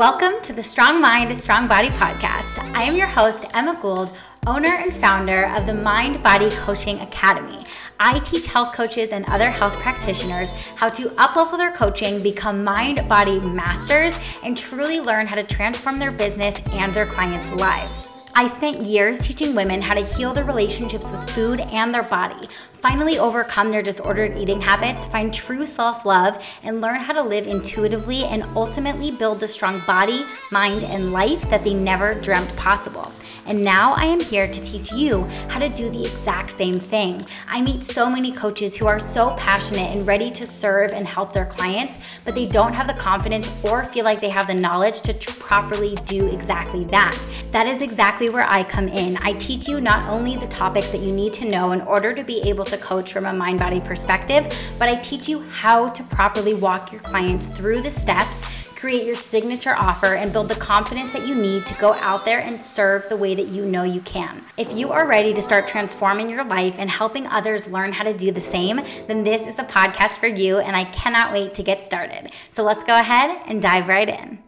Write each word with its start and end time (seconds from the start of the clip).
Welcome 0.00 0.40
to 0.44 0.54
the 0.54 0.62
Strong 0.62 1.02
Mind, 1.02 1.36
Strong 1.36 1.68
Body 1.68 1.90
podcast. 1.90 2.58
I 2.74 2.84
am 2.84 2.96
your 2.96 3.06
host, 3.06 3.44
Emma 3.52 3.78
Gould, 3.82 4.10
owner 4.46 4.70
and 4.70 4.94
founder 4.94 5.54
of 5.54 5.66
the 5.66 5.74
Mind 5.74 6.22
Body 6.22 6.48
Coaching 6.52 6.98
Academy. 7.00 7.66
I 7.98 8.18
teach 8.20 8.46
health 8.46 8.72
coaches 8.72 9.10
and 9.10 9.28
other 9.28 9.50
health 9.50 9.74
practitioners 9.74 10.48
how 10.76 10.88
to 10.88 11.10
uplevel 11.10 11.58
their 11.58 11.72
coaching, 11.72 12.22
become 12.22 12.64
mind 12.64 13.06
body 13.10 13.40
masters, 13.40 14.18
and 14.42 14.56
truly 14.56 15.00
learn 15.00 15.26
how 15.26 15.36
to 15.36 15.42
transform 15.42 15.98
their 15.98 16.12
business 16.12 16.58
and 16.72 16.94
their 16.94 17.04
clients' 17.04 17.52
lives. 17.60 18.08
I 18.34 18.46
spent 18.46 18.82
years 18.82 19.18
teaching 19.20 19.54
women 19.54 19.82
how 19.82 19.94
to 19.94 20.04
heal 20.04 20.32
their 20.32 20.44
relationships 20.44 21.10
with 21.10 21.28
food 21.30 21.60
and 21.60 21.92
their 21.92 22.04
body, 22.04 22.48
finally 22.80 23.18
overcome 23.18 23.70
their 23.70 23.82
disordered 23.82 24.38
eating 24.38 24.60
habits, 24.60 25.06
find 25.08 25.34
true 25.34 25.66
self 25.66 26.06
love, 26.06 26.42
and 26.62 26.80
learn 26.80 27.00
how 27.00 27.12
to 27.12 27.22
live 27.22 27.46
intuitively 27.46 28.24
and 28.24 28.44
ultimately 28.54 29.10
build 29.10 29.40
the 29.40 29.48
strong 29.48 29.80
body, 29.86 30.24
mind, 30.52 30.82
and 30.84 31.12
life 31.12 31.42
that 31.50 31.64
they 31.64 31.74
never 31.74 32.14
dreamt 32.14 32.54
possible. 32.56 33.12
And 33.46 33.62
now 33.62 33.92
I 33.92 34.04
am 34.04 34.20
here 34.20 34.46
to 34.46 34.60
teach 34.62 34.92
you 34.92 35.22
how 35.48 35.58
to 35.58 35.68
do 35.68 35.90
the 35.90 36.02
exact 36.02 36.52
same 36.52 36.78
thing. 36.78 37.24
I 37.48 37.62
meet 37.62 37.82
so 37.82 38.08
many 38.08 38.32
coaches 38.32 38.76
who 38.76 38.86
are 38.86 39.00
so 39.00 39.34
passionate 39.36 39.90
and 39.96 40.06
ready 40.06 40.30
to 40.32 40.46
serve 40.46 40.92
and 40.92 41.06
help 41.06 41.32
their 41.32 41.46
clients, 41.46 41.98
but 42.24 42.34
they 42.34 42.46
don't 42.46 42.72
have 42.72 42.86
the 42.86 42.94
confidence 42.94 43.50
or 43.64 43.84
feel 43.84 44.04
like 44.04 44.20
they 44.20 44.30
have 44.30 44.46
the 44.46 44.54
knowledge 44.54 45.00
to 45.02 45.12
tr- 45.12 45.38
properly 45.40 45.94
do 46.06 46.32
exactly 46.32 46.84
that. 46.84 47.18
That 47.52 47.66
is 47.66 47.82
exactly 47.82 48.28
where 48.28 48.48
I 48.48 48.62
come 48.62 48.88
in. 48.88 49.16
I 49.18 49.32
teach 49.34 49.66
you 49.66 49.80
not 49.80 50.08
only 50.08 50.36
the 50.36 50.46
topics 50.48 50.90
that 50.90 51.00
you 51.00 51.12
need 51.12 51.32
to 51.34 51.44
know 51.44 51.72
in 51.72 51.80
order 51.82 52.14
to 52.14 52.24
be 52.24 52.40
able 52.48 52.64
to 52.66 52.76
coach 52.76 53.12
from 53.12 53.26
a 53.26 53.32
mind 53.32 53.58
body 53.58 53.80
perspective, 53.80 54.46
but 54.78 54.88
I 54.88 54.96
teach 54.96 55.28
you 55.28 55.40
how 55.50 55.88
to 55.88 56.02
properly 56.04 56.54
walk 56.54 56.92
your 56.92 57.00
clients 57.00 57.46
through 57.46 57.82
the 57.82 57.90
steps 57.90 58.48
create 58.80 59.04
your 59.04 59.14
signature 59.14 59.74
offer, 59.76 60.14
and 60.14 60.32
build 60.32 60.48
the 60.48 60.54
confidence 60.54 61.12
that 61.12 61.26
you 61.26 61.34
need 61.34 61.66
to 61.66 61.74
go 61.74 61.92
out 61.94 62.24
there 62.24 62.40
and 62.40 62.60
serve 62.60 63.06
the 63.10 63.16
way 63.16 63.34
that 63.34 63.48
you 63.48 63.62
know 63.62 63.82
you 63.82 64.00
can. 64.00 64.42
If 64.56 64.72
you 64.72 64.90
are 64.90 65.06
ready 65.06 65.34
to 65.34 65.42
start 65.42 65.68
transforming 65.68 66.30
your 66.30 66.44
life 66.44 66.76
and 66.78 66.88
helping 66.88 67.26
others 67.26 67.66
learn 67.66 67.92
how 67.92 68.04
to 68.04 68.14
do 68.14 68.30
the 68.32 68.40
same, 68.40 68.76
then 69.06 69.22
this 69.22 69.46
is 69.46 69.54
the 69.54 69.64
podcast 69.64 70.12
for 70.12 70.28
you, 70.28 70.58
and 70.58 70.74
I 70.74 70.84
cannot 70.84 71.34
wait 71.34 71.52
to 71.54 71.62
get 71.62 71.82
started. 71.82 72.32
So 72.48 72.62
let's 72.62 72.82
go 72.82 72.98
ahead 72.98 73.42
and 73.46 73.60
dive 73.60 73.86
right 73.86 74.08
in. 74.08 74.38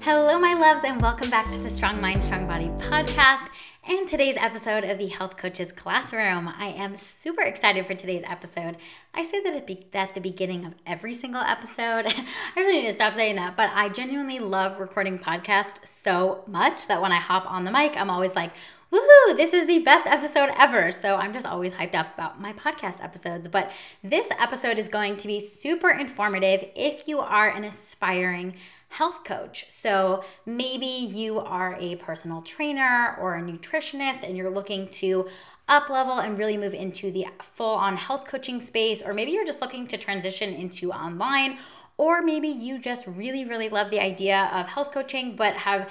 Hello, 0.00 0.38
my 0.38 0.54
loves, 0.54 0.80
and 0.84 1.00
welcome 1.02 1.28
back 1.28 1.52
to 1.52 1.58
the 1.58 1.70
Strong 1.70 2.00
Mind, 2.00 2.22
Strong 2.22 2.48
Body 2.48 2.68
podcast 2.82 3.48
and 3.84 4.06
today's 4.06 4.36
episode 4.36 4.84
of 4.84 4.98
the 4.98 5.08
Health 5.08 5.36
Coaches 5.36 5.72
Classroom. 5.72 6.46
I 6.46 6.66
am 6.66 6.94
super 6.94 7.42
excited 7.42 7.84
for 7.84 7.94
today's 7.94 8.22
episode. 8.24 8.76
I 9.12 9.24
say 9.24 9.42
that 9.42 9.54
at 9.54 10.14
the 10.14 10.20
beginning 10.20 10.64
of 10.64 10.74
every 10.86 11.14
single 11.14 11.42
episode. 11.42 12.06
I 12.06 12.24
really 12.56 12.82
need 12.82 12.86
to 12.86 12.92
stop 12.92 13.14
saying 13.14 13.36
that, 13.36 13.56
but 13.56 13.70
I 13.74 13.88
genuinely 13.88 14.38
love 14.38 14.78
recording 14.78 15.18
podcasts 15.18 15.84
so 15.84 16.44
much 16.46 16.86
that 16.86 17.02
when 17.02 17.10
I 17.10 17.18
hop 17.18 17.50
on 17.50 17.64
the 17.64 17.72
mic, 17.72 17.96
I'm 17.96 18.10
always 18.10 18.36
like, 18.36 18.52
woohoo, 18.92 19.36
this 19.36 19.54
is 19.54 19.66
the 19.66 19.78
best 19.78 20.06
episode 20.06 20.50
ever. 20.58 20.92
So 20.92 21.16
I'm 21.16 21.32
just 21.32 21.46
always 21.46 21.72
hyped 21.74 21.94
up 21.94 22.14
about 22.14 22.40
my 22.40 22.52
podcast 22.52 23.02
episodes. 23.02 23.48
But 23.48 23.72
this 24.04 24.28
episode 24.38 24.78
is 24.78 24.88
going 24.88 25.16
to 25.16 25.26
be 25.26 25.40
super 25.40 25.90
informative 25.90 26.68
if 26.76 27.08
you 27.08 27.20
are 27.20 27.48
an 27.48 27.64
aspiring 27.64 28.54
health 28.90 29.24
coach. 29.24 29.64
So 29.70 30.22
maybe 30.44 30.84
you 30.84 31.38
are 31.38 31.78
a 31.80 31.96
personal 31.96 32.42
trainer 32.42 33.16
or 33.18 33.36
a 33.36 33.42
nutritionist 33.42 34.22
and 34.22 34.36
you're 34.36 34.50
looking 34.50 34.88
to 34.88 35.28
up 35.68 35.88
level 35.88 36.18
and 36.18 36.36
really 36.36 36.58
move 36.58 36.74
into 36.74 37.10
the 37.10 37.26
full 37.40 37.76
on 37.76 37.96
health 37.96 38.26
coaching 38.26 38.60
space, 38.60 39.00
or 39.00 39.14
maybe 39.14 39.30
you're 39.30 39.46
just 39.46 39.62
looking 39.62 39.86
to 39.86 39.96
transition 39.96 40.52
into 40.52 40.92
online, 40.92 41.56
or 41.96 42.20
maybe 42.20 42.48
you 42.48 42.78
just 42.78 43.06
really, 43.06 43.44
really 43.44 43.70
love 43.70 43.90
the 43.90 44.00
idea 44.00 44.50
of 44.52 44.66
health 44.66 44.92
coaching 44.92 45.34
but 45.36 45.54
have 45.54 45.88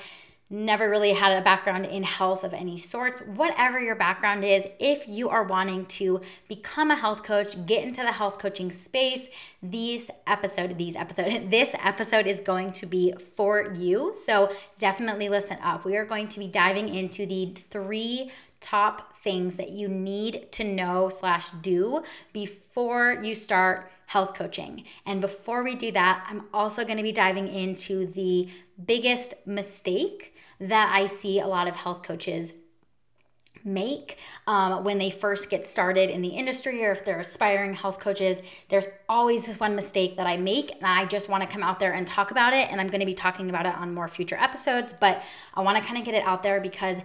never 0.51 0.89
really 0.89 1.13
had 1.13 1.31
a 1.31 1.41
background 1.41 1.85
in 1.85 2.03
health 2.03 2.43
of 2.43 2.53
any 2.53 2.77
sorts, 2.77 3.21
whatever 3.21 3.79
your 3.79 3.95
background 3.95 4.43
is, 4.43 4.65
if 4.79 5.07
you 5.07 5.29
are 5.29 5.43
wanting 5.43 5.85
to 5.85 6.19
become 6.49 6.91
a 6.91 6.95
health 6.95 7.23
coach, 7.23 7.65
get 7.65 7.83
into 7.83 8.01
the 8.01 8.11
health 8.11 8.37
coaching 8.37 8.71
space, 8.71 9.27
these 9.63 10.11
episode, 10.27 10.77
these 10.77 10.95
episode, 10.95 11.49
this 11.49 11.73
episode 11.81 12.27
is 12.27 12.41
going 12.41 12.73
to 12.73 12.85
be 12.85 13.13
for 13.35 13.71
you. 13.73 14.13
So 14.13 14.53
definitely 14.77 15.29
listen 15.29 15.57
up. 15.63 15.85
We 15.85 15.95
are 15.95 16.05
going 16.05 16.27
to 16.27 16.39
be 16.39 16.47
diving 16.47 16.93
into 16.93 17.25
the 17.25 17.53
three 17.55 18.31
top 18.59 19.17
things 19.23 19.57
that 19.57 19.69
you 19.69 19.87
need 19.87 20.51
to 20.51 20.63
know 20.63 21.09
slash 21.09 21.49
do 21.61 22.03
before 22.33 23.13
you 23.23 23.35
start 23.35 23.89
health 24.07 24.33
coaching. 24.33 24.83
And 25.05 25.21
before 25.21 25.63
we 25.63 25.75
do 25.75 25.91
that, 25.93 26.27
I'm 26.29 26.43
also 26.53 26.83
going 26.83 26.97
to 26.97 27.03
be 27.03 27.13
diving 27.13 27.47
into 27.47 28.05
the 28.05 28.49
biggest 28.85 29.33
mistake 29.45 30.33
that 30.61 30.93
I 30.95 31.07
see 31.07 31.39
a 31.39 31.47
lot 31.47 31.67
of 31.67 31.75
health 31.75 32.03
coaches 32.03 32.53
make 33.63 34.17
um, 34.47 34.83
when 34.83 34.97
they 34.97 35.09
first 35.09 35.49
get 35.49 35.65
started 35.65 36.09
in 36.09 36.21
the 36.21 36.29
industry 36.29 36.83
or 36.85 36.91
if 36.91 37.03
they're 37.03 37.19
aspiring 37.19 37.73
health 37.73 37.99
coaches. 37.99 38.41
There's 38.69 38.85
always 39.09 39.45
this 39.45 39.59
one 39.59 39.75
mistake 39.75 40.17
that 40.17 40.27
i 40.27 40.37
make 40.37 40.71
and 40.71 40.85
i 40.85 41.05
just 41.05 41.29
want 41.29 41.43
to 41.43 41.49
come 41.49 41.63
out 41.63 41.79
there 41.79 41.93
and 41.93 42.07
talk 42.07 42.31
about 42.31 42.53
it 42.53 42.71
and 42.71 42.79
i'm 42.79 42.87
going 42.87 43.01
to 43.01 43.05
be 43.05 43.13
talking 43.13 43.49
about 43.49 43.65
it 43.65 43.75
on 43.75 43.93
more 43.93 44.07
future 44.07 44.37
episodes 44.37 44.93
but 44.99 45.21
i 45.53 45.61
want 45.61 45.77
to 45.77 45.83
kind 45.83 45.97
of 45.97 46.05
get 46.05 46.13
it 46.13 46.23
out 46.23 46.43
there 46.43 46.59
because 46.59 46.97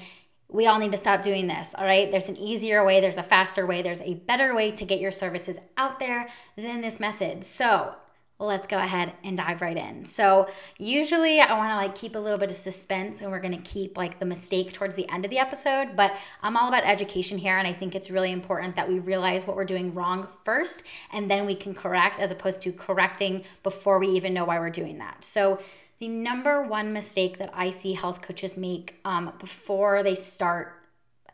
we 0.49 0.67
all 0.67 0.79
need 0.79 0.93
to 0.93 0.99
stop 0.99 1.23
doing 1.23 1.47
this 1.47 1.75
all 1.77 1.85
right? 1.85 2.11
There's 2.11 2.29
an 2.29 2.37
easier 2.37 2.85
way 2.85 3.01
there's 3.01 3.17
a 3.17 3.23
faster 3.23 3.67
way 3.67 3.83
there's 3.83 4.01
a 4.03 4.15
better 4.15 4.55
way 4.55 4.71
to 4.71 4.85
get 4.85 5.01
your 5.01 5.11
services 5.11 5.57
out 5.77 5.99
there 5.99 6.29
than 6.57 6.81
this 6.81 7.01
method. 7.01 7.45
So 7.45 7.97
let's 8.39 8.67
go 8.67 8.77
ahead 8.79 9.15
and 9.25 9.37
dive 9.37 9.63
right 9.63 9.77
in. 9.77 10.05
So, 10.05 10.49
usually 10.79 11.41
I 11.41 11.57
want 11.57 11.71
to 11.71 11.77
like 11.77 11.95
keep 11.95 12.15
a 12.15 12.19
little 12.19 12.39
bit 12.39 12.51
of 12.51 12.57
suspense 12.57 13.21
and 13.21 13.31
we're 13.31 13.41
going 13.41 13.57
to 13.57 13.71
keep 13.71 13.97
like 13.97 14.19
the 14.19 14.27
mistake 14.27 14.73
towards 14.73 14.95
the 14.95 15.09
end 15.11 15.25
of 15.25 15.31
the 15.31 15.39
episode, 15.39 15.97
but 15.97 16.15
I'm 16.43 16.57
all 16.57 16.69
about 16.69 16.85
education 16.85 17.39
here 17.39 17.57
and 17.57 17.67
I 17.67 17.73
think 17.73 17.95
it's 17.95 18.11
really 18.11 18.31
important 18.31 18.77
that 18.77 18.89
we 18.89 18.99
realize 18.99 19.47
what 19.47 19.57
we're 19.57 19.65
doing 19.65 19.95
wrong 19.95 20.29
first 20.45 20.83
and 21.13 21.31
then 21.31 21.47
we 21.47 21.55
can 21.55 21.75
correct 21.75 22.21
as 22.21 22.31
opposed 22.31 22.61
to 22.63 22.73
correcting 22.73 23.45
before 23.63 23.99
we 23.99 24.09
even 24.09 24.35
know 24.35 24.45
why 24.45 24.59
we're 24.59 24.71
doing 24.71 24.99
that. 24.99 25.25
So, 25.25 25.59
the 25.99 26.09
number 26.09 26.63
one 26.63 26.93
mistake 26.93 27.39
that 27.39 27.51
I 27.55 27.71
see 27.71 27.95
health 27.95 28.21
coaches 28.21 28.55
make 28.55 28.97
um, 29.07 29.33
before 29.39 30.03
they 30.03 30.15
start 30.15 30.75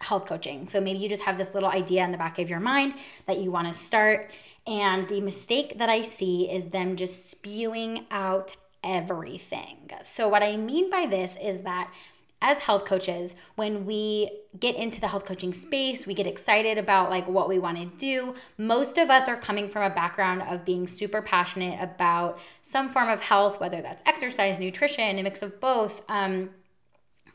health 0.03 0.27
coaching. 0.27 0.69
So 0.69 0.81
maybe 0.81 0.99
you 0.99 1.09
just 1.09 1.23
have 1.23 1.39
this 1.39 1.55
little 1.55 1.69
idea 1.69 2.05
in 2.05 2.11
the 2.11 2.19
back 2.19 2.39
of 2.39 2.51
your 2.51 2.61
mind 2.61 2.95
that 3.27 3.39
you 3.39 3.51
want 3.51 3.69
to 3.69 3.75
start 3.75 4.31
and 4.67 5.09
the 5.09 5.21
mistake 5.21 5.79
that 5.79 5.89
I 5.89 6.03
see 6.03 6.51
is 6.51 6.69
them 6.69 6.97
just 6.97 7.31
spewing 7.31 8.07
out 8.11 8.57
everything. 8.85 9.91
So, 10.05 10.29
what 10.29 10.43
I 10.43 10.57
mean 10.57 10.91
by 10.91 11.07
this 11.07 11.37
is 11.43 11.63
that 11.63 11.93
as 12.41 12.59
health 12.59 12.85
coaches, 12.85 13.33
when 13.55 13.87
we 13.87 14.29
get 14.59 14.75
into 14.75 15.01
the 15.01 15.09
health 15.09 15.25
coaching 15.25 15.53
space, 15.53 16.07
we 16.07 16.15
get 16.15 16.27
excited 16.27 16.77
about 16.77 17.09
like 17.09 17.27
what 17.29 17.49
we 17.49 17.59
want 17.59 17.79
to 17.79 17.87
do. 17.87 18.35
Most 18.59 18.99
of 18.99 19.11
us 19.11 19.29
are 19.29 19.37
coming 19.37 19.69
from 19.69 19.83
a 19.85 19.95
background 19.95 20.43
of 20.43 20.65
being 20.65 20.89
super 20.89 21.23
passionate 21.23 21.81
about 21.81 22.39
some 22.61 22.89
form 22.89 23.09
of 23.09 23.23
health, 23.23 23.61
whether 23.61 23.81
that's 23.81 24.03
exercise, 24.05 24.59
nutrition, 24.59 25.19
a 25.19 25.23
mix 25.23 25.41
of 25.41 25.61
both. 25.61 26.03
Um, 26.09 26.51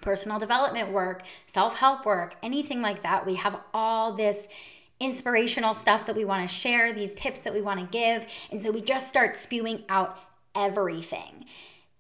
personal 0.01 0.37
development 0.37 0.91
work, 0.91 1.23
self 1.47 1.79
help 1.79 2.05
work, 2.05 2.35
anything 2.43 2.81
like 2.81 3.01
that. 3.01 3.25
We 3.25 3.35
have 3.35 3.59
all 3.73 4.13
this 4.13 4.47
inspirational 4.99 5.73
stuff 5.73 6.05
that 6.05 6.15
we 6.15 6.25
want 6.25 6.47
to 6.47 6.53
share, 6.53 6.93
these 6.93 7.13
tips 7.13 7.39
that 7.41 7.53
we 7.53 7.61
want 7.61 7.79
to 7.79 7.85
give. 7.85 8.25
And 8.51 8.61
so 8.61 8.71
we 8.71 8.81
just 8.81 9.07
start 9.07 9.37
spewing 9.37 9.83
out 9.89 10.17
everything. 10.55 11.45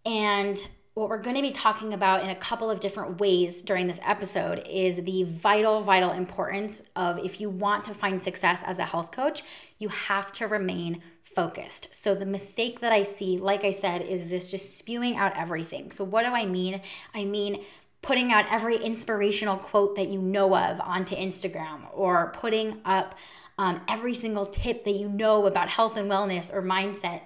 And 0.05 0.57
what 0.97 1.09
we're 1.09 1.21
going 1.21 1.35
to 1.35 1.43
be 1.43 1.51
talking 1.51 1.93
about 1.93 2.23
in 2.23 2.29
a 2.29 2.35
couple 2.35 2.71
of 2.71 2.79
different 2.79 3.19
ways 3.19 3.61
during 3.61 3.85
this 3.85 3.99
episode 4.03 4.63
is 4.67 5.03
the 5.03 5.23
vital, 5.23 5.81
vital 5.81 6.11
importance 6.11 6.81
of 6.95 7.19
if 7.19 7.39
you 7.39 7.51
want 7.51 7.85
to 7.85 7.93
find 7.93 8.19
success 8.19 8.63
as 8.65 8.79
a 8.79 8.85
health 8.85 9.11
coach, 9.11 9.43
you 9.77 9.89
have 9.89 10.31
to 10.31 10.47
remain 10.47 11.03
focused. 11.35 11.95
So, 11.95 12.15
the 12.15 12.25
mistake 12.25 12.79
that 12.79 12.91
I 12.91 13.03
see, 13.03 13.37
like 13.37 13.63
I 13.63 13.69
said, 13.69 14.01
is 14.01 14.31
this 14.31 14.49
just 14.49 14.75
spewing 14.75 15.15
out 15.15 15.37
everything. 15.37 15.91
So, 15.91 16.03
what 16.03 16.25
do 16.25 16.31
I 16.31 16.47
mean? 16.47 16.81
I 17.13 17.25
mean, 17.25 17.63
putting 18.07 18.31
out 18.31 18.45
every 18.49 18.77
inspirational 18.77 19.57
quote 19.57 19.97
that 19.97 20.07
you 20.07 20.21
know 20.21 20.55
of 20.55 20.79
onto 20.79 21.13
Instagram 21.13 21.81
or 21.93 22.31
putting 22.37 22.79
up 22.85 23.13
um, 23.57 23.81
every 23.85 24.13
single 24.13 24.45
tip 24.45 24.85
that 24.85 24.95
you 24.95 25.09
know 25.09 25.45
about 25.45 25.67
health 25.67 25.97
and 25.97 26.09
wellness 26.09 26.51
or 26.53 26.61
mindset 26.63 27.19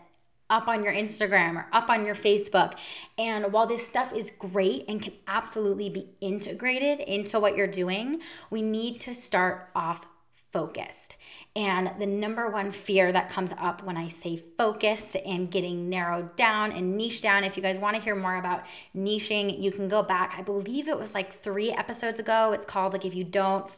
up 0.50 0.68
on 0.68 0.84
your 0.84 0.92
Instagram 0.92 1.54
or 1.56 1.68
up 1.72 1.88
on 1.88 2.04
your 2.04 2.16
Facebook. 2.16 2.74
And 3.16 3.54
while 3.54 3.68
this 3.68 3.88
stuff 3.88 4.12
is 4.12 4.32
great 4.40 4.86
and 4.88 5.00
can 5.00 5.14
absolutely 5.28 5.88
be 5.88 6.10
integrated 6.20 7.00
into 7.00 7.40
what 7.40 7.56
you're 7.56 7.68
doing, 7.68 8.20
we 8.50 8.64
need 8.64 9.00
to 9.02 9.14
start 9.14 9.70
off 9.76 10.08
focused. 10.52 11.16
And 11.56 11.92
the 12.00 12.06
number 12.06 12.50
one 12.50 12.72
fear 12.72 13.12
that 13.12 13.30
comes 13.30 13.54
up 13.58 13.84
when 13.84 13.98
I 13.98 14.08
say 14.08 14.42
focus 14.58 15.16
and 15.26 15.52
getting 15.52 15.90
narrowed 15.90 16.36
down 16.36 16.72
and 16.72 16.98
niche 16.98 17.22
down, 17.22 17.44
if 17.44 17.58
you 17.58 17.64
guys 17.64 17.78
want 17.78 17.96
to 17.96 18.02
hear 18.02 18.16
more 18.16 18.38
about 18.38 18.64
niching, 18.96 19.62
you 19.62 19.72
can 19.72 19.88
go 19.88 20.02
back. 20.02 20.36
I 20.38 20.42
believe 20.42 20.88
it 20.88 20.98
was 20.98 21.14
like 21.14 21.34
three 21.34 21.72
episodes 21.72 22.20
ago. 22.20 22.52
It's 22.54 22.66
called 22.66 22.94
like 22.94 23.06
if 23.06 23.16
you 23.16 23.24
don't 23.24 23.70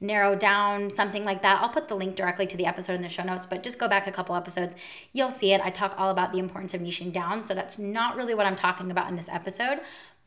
narrow 0.00 0.34
down 0.34 0.90
something 0.90 1.24
like 1.24 1.42
that, 1.42 1.62
I'll 1.62 1.68
put 1.68 1.88
the 1.88 1.94
link 1.94 2.16
directly 2.16 2.46
to 2.46 2.56
the 2.56 2.66
episode 2.66 2.94
in 2.94 3.02
the 3.02 3.08
show 3.08 3.22
notes, 3.22 3.46
but 3.46 3.62
just 3.62 3.78
go 3.78 3.88
back 3.88 4.06
a 4.06 4.12
couple 4.12 4.34
episodes. 4.34 4.74
You'll 5.12 5.30
see 5.30 5.52
it. 5.52 5.60
I 5.60 5.70
talk 5.70 5.94
all 5.98 6.10
about 6.10 6.32
the 6.32 6.38
importance 6.38 6.74
of 6.74 6.80
niching 6.80 7.12
down. 7.12 7.44
So 7.44 7.54
that's 7.54 7.78
not 7.78 8.16
really 8.16 8.34
what 8.34 8.46
I'm 8.46 8.56
talking 8.56 8.90
about 8.90 9.08
in 9.08 9.16
this 9.16 9.28
episode. 9.28 9.80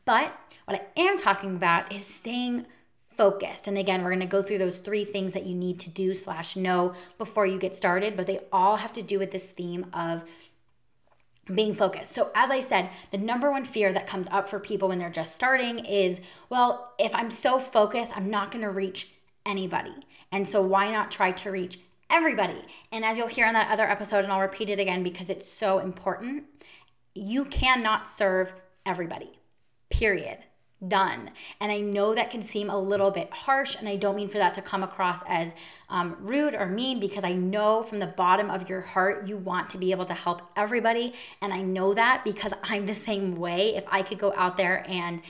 But 0.04 0.32
what 0.64 0.90
I 0.96 1.00
am 1.00 1.18
talking 1.18 1.54
about 1.54 1.92
is 1.92 2.06
staying 2.06 2.66
focused. 3.18 3.66
And 3.66 3.76
again, 3.76 4.02
we're 4.02 4.10
going 4.10 4.20
to 4.20 4.26
go 4.26 4.40
through 4.40 4.58
those 4.58 4.78
three 4.78 5.04
things 5.04 5.32
that 5.32 5.44
you 5.44 5.54
need 5.54 5.80
to 5.80 5.90
do 5.90 6.14
slash 6.14 6.54
know 6.54 6.94
before 7.18 7.46
you 7.46 7.58
get 7.58 7.74
started, 7.74 8.16
but 8.16 8.28
they 8.28 8.40
all 8.52 8.76
have 8.76 8.92
to 8.92 9.02
do 9.02 9.18
with 9.18 9.32
this 9.32 9.50
theme 9.50 9.86
of 9.92 10.22
being 11.52 11.74
focused. 11.74 12.12
So, 12.12 12.30
as 12.34 12.50
I 12.50 12.60
said, 12.60 12.90
the 13.10 13.18
number 13.18 13.50
one 13.50 13.64
fear 13.64 13.92
that 13.92 14.06
comes 14.06 14.28
up 14.30 14.48
for 14.48 14.60
people 14.60 14.88
when 14.88 14.98
they're 14.98 15.10
just 15.10 15.34
starting 15.34 15.80
is, 15.80 16.20
well, 16.48 16.92
if 16.98 17.12
I'm 17.12 17.30
so 17.30 17.58
focused, 17.58 18.16
I'm 18.16 18.30
not 18.30 18.52
going 18.52 18.62
to 18.62 18.70
reach 18.70 19.10
anybody. 19.44 19.94
And 20.30 20.46
so, 20.46 20.62
why 20.62 20.92
not 20.92 21.10
try 21.10 21.32
to 21.32 21.50
reach 21.50 21.80
everybody? 22.08 22.62
And 22.92 23.04
as 23.04 23.18
you'll 23.18 23.28
hear 23.28 23.48
in 23.48 23.54
that 23.54 23.70
other 23.70 23.90
episode, 23.90 24.24
and 24.24 24.32
I'll 24.32 24.40
repeat 24.40 24.68
it 24.68 24.78
again 24.78 25.02
because 25.02 25.28
it's 25.28 25.50
so 25.50 25.80
important, 25.80 26.44
you 27.14 27.46
cannot 27.46 28.06
serve 28.06 28.52
everybody, 28.86 29.40
period 29.90 30.38
done. 30.86 31.30
And 31.60 31.72
I 31.72 31.80
know 31.80 32.14
that 32.14 32.30
can 32.30 32.42
seem 32.42 32.70
a 32.70 32.78
little 32.78 33.10
bit 33.10 33.32
harsh, 33.32 33.76
and 33.76 33.88
I 33.88 33.96
don't 33.96 34.14
mean 34.14 34.28
for 34.28 34.38
that 34.38 34.54
to 34.54 34.62
come 34.62 34.82
across 34.82 35.22
as 35.28 35.52
um, 35.88 36.16
rude 36.20 36.54
or 36.54 36.66
mean 36.66 37.00
because 37.00 37.24
I 37.24 37.32
know 37.32 37.82
from 37.82 37.98
the 37.98 38.06
bottom 38.06 38.50
of 38.50 38.68
your 38.68 38.80
heart 38.80 39.26
you 39.26 39.36
want 39.36 39.70
to 39.70 39.78
be 39.78 39.90
able 39.90 40.04
to 40.04 40.14
help 40.14 40.42
everybody. 40.56 41.14
And 41.40 41.52
I 41.52 41.62
know 41.62 41.94
that 41.94 42.22
because 42.24 42.52
I'm 42.62 42.86
the 42.86 42.94
same 42.94 43.34
way. 43.36 43.74
If 43.74 43.84
I 43.88 44.02
could 44.02 44.18
go 44.18 44.32
out 44.36 44.56
there 44.56 44.88
and 44.88 45.22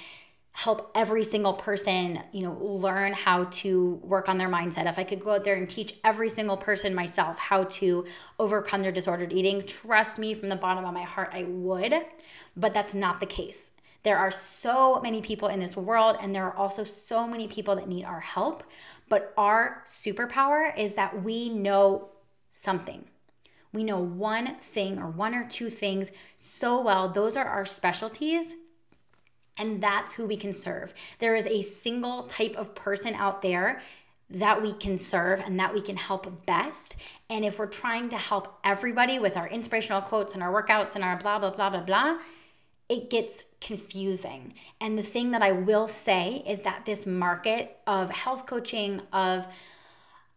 help 0.53 0.91
every 0.93 1.23
single 1.23 1.53
person, 1.53 2.21
you 2.33 2.43
know, 2.43 2.53
learn 2.53 3.13
how 3.13 3.45
to 3.45 4.01
work 4.03 4.29
on 4.29 4.39
their 4.39 4.49
mindset. 4.49 4.89
If 4.89 4.99
I 4.99 5.05
could 5.05 5.21
go 5.21 5.31
out 5.31 5.45
there 5.45 5.55
and 5.55 5.71
teach 5.71 5.95
every 6.03 6.29
single 6.29 6.57
person 6.57 6.97
myself 6.97 7.39
how 7.39 7.65
to 7.65 8.05
overcome 8.41 8.83
their 8.83 8.91
disordered 8.91 9.33
eating, 9.33 9.65
trust 9.65 10.19
me 10.19 10.35
from 10.35 10.49
the 10.49 10.57
bottom 10.57 10.85
of 10.85 10.93
my 10.93 11.05
heart, 11.05 11.31
I 11.33 11.45
would. 11.45 11.95
But 12.57 12.75
that's 12.75 12.93
not 12.93 13.21
the 13.21 13.27
case. 13.27 13.71
There 14.05 14.19
are 14.19 14.31
so 14.31 15.01
many 15.01 15.21
people 15.21 15.49
in 15.49 15.61
this 15.61 15.77
world, 15.77 16.17
and 16.21 16.35
there 16.35 16.45
are 16.45 16.57
also 16.57 16.85
so 16.85 17.27
many 17.27 17.49
people 17.49 17.77
that 17.77 17.89
need 17.89 18.05
our 18.05 18.21
help. 18.21 18.63
But 19.09 19.33
our 19.37 19.83
superpower 19.87 20.77
is 20.77 20.95
that 20.95 21.23
we 21.23 21.49
know 21.49 22.11
something. 22.53 23.07
We 23.73 23.85
know 23.85 23.99
one 23.99 24.57
thing 24.61 24.99
or 24.99 25.09
one 25.09 25.35
or 25.35 25.47
two 25.47 25.71
things 25.71 26.11
so 26.37 26.81
well. 26.81 27.09
Those 27.09 27.37
are 27.37 27.45
our 27.45 27.67
specialties. 27.67 28.55
And 29.57 29.83
that's 29.83 30.13
who 30.13 30.27
we 30.27 30.37
can 30.37 30.53
serve. 30.53 30.95
There 31.19 31.35
is 31.35 31.47
a 31.47 31.63
single 31.63 32.23
type 32.25 32.55
of 32.57 32.75
person 32.75 33.15
out 33.15 33.43
there 33.43 33.83
that 34.31 34.63
we 34.63 34.73
can 34.73 34.99
serve 34.99 35.41
and 35.41 35.59
that 35.59 35.75
we 35.75 35.81
can 35.81 35.97
help 35.97 36.47
best. 36.47 36.95
And 37.29 37.45
if 37.45 37.59
we're 37.59 37.67
trying 37.67 38.09
to 38.11 38.19
help 38.19 38.59
everybody 38.63 39.19
with 39.19 39.37
our 39.37 39.49
inspirational 39.49 40.03
quotes 40.03 40.35
and 40.35 40.43
our 40.43 40.53
workouts 40.53 40.95
and 40.95 41.03
our 41.03 41.17
blah, 41.17 41.39
blah, 41.39 41.51
blah, 41.51 41.71
blah, 41.71 41.81
blah, 41.81 42.19
it 42.89 43.11
gets 43.11 43.43
confusing. 43.61 44.55
And 44.81 44.97
the 44.99 45.03
thing 45.03 45.31
that 45.33 45.43
I 45.43 45.53
will 45.53 45.89
say 45.89 46.43
is 46.47 46.61
that 46.61 46.87
this 46.87 47.07
market 47.07 47.77
of 47.87 48.11
health 48.11 48.47
coaching, 48.47 49.03
of 49.13 49.47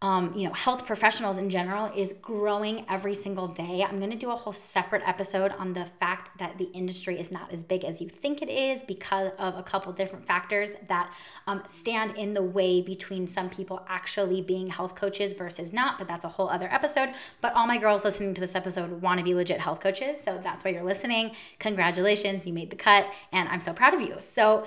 um, 0.03 0.33
you 0.35 0.47
know, 0.47 0.53
health 0.53 0.87
professionals 0.87 1.37
in 1.37 1.51
general 1.51 1.91
is 1.95 2.13
growing 2.23 2.85
every 2.89 3.13
single 3.13 3.47
day. 3.47 3.85
I'm 3.87 3.99
going 3.99 4.09
to 4.09 4.17
do 4.17 4.31
a 4.31 4.35
whole 4.35 4.53
separate 4.53 5.03
episode 5.05 5.51
on 5.51 5.73
the 5.73 5.85
fact 5.99 6.39
that 6.39 6.57
the 6.57 6.71
industry 6.73 7.19
is 7.19 7.31
not 7.31 7.51
as 7.53 7.61
big 7.61 7.85
as 7.85 8.01
you 8.01 8.09
think 8.09 8.41
it 8.41 8.49
is 8.49 8.81
because 8.81 9.31
of 9.37 9.55
a 9.55 9.61
couple 9.61 9.93
different 9.93 10.25
factors 10.25 10.71
that 10.87 11.13
um, 11.45 11.61
stand 11.67 12.17
in 12.17 12.33
the 12.33 12.41
way 12.41 12.81
between 12.81 13.27
some 13.27 13.47
people 13.47 13.85
actually 13.87 14.41
being 14.41 14.67
health 14.71 14.95
coaches 14.95 15.33
versus 15.33 15.71
not. 15.71 15.99
But 15.99 16.07
that's 16.07 16.25
a 16.25 16.29
whole 16.29 16.49
other 16.49 16.71
episode. 16.73 17.09
But 17.39 17.53
all 17.53 17.67
my 17.67 17.77
girls 17.77 18.03
listening 18.03 18.33
to 18.33 18.41
this 18.41 18.55
episode 18.55 19.03
want 19.03 19.19
to 19.19 19.23
be 19.23 19.35
legit 19.35 19.61
health 19.61 19.81
coaches. 19.81 20.19
So 20.19 20.39
that's 20.41 20.63
why 20.65 20.71
you're 20.71 20.83
listening. 20.83 21.35
Congratulations, 21.59 22.47
you 22.47 22.53
made 22.53 22.71
the 22.71 22.75
cut. 22.75 23.07
And 23.31 23.47
I'm 23.49 23.61
so 23.61 23.71
proud 23.71 23.93
of 23.93 24.01
you. 24.01 24.15
So, 24.19 24.65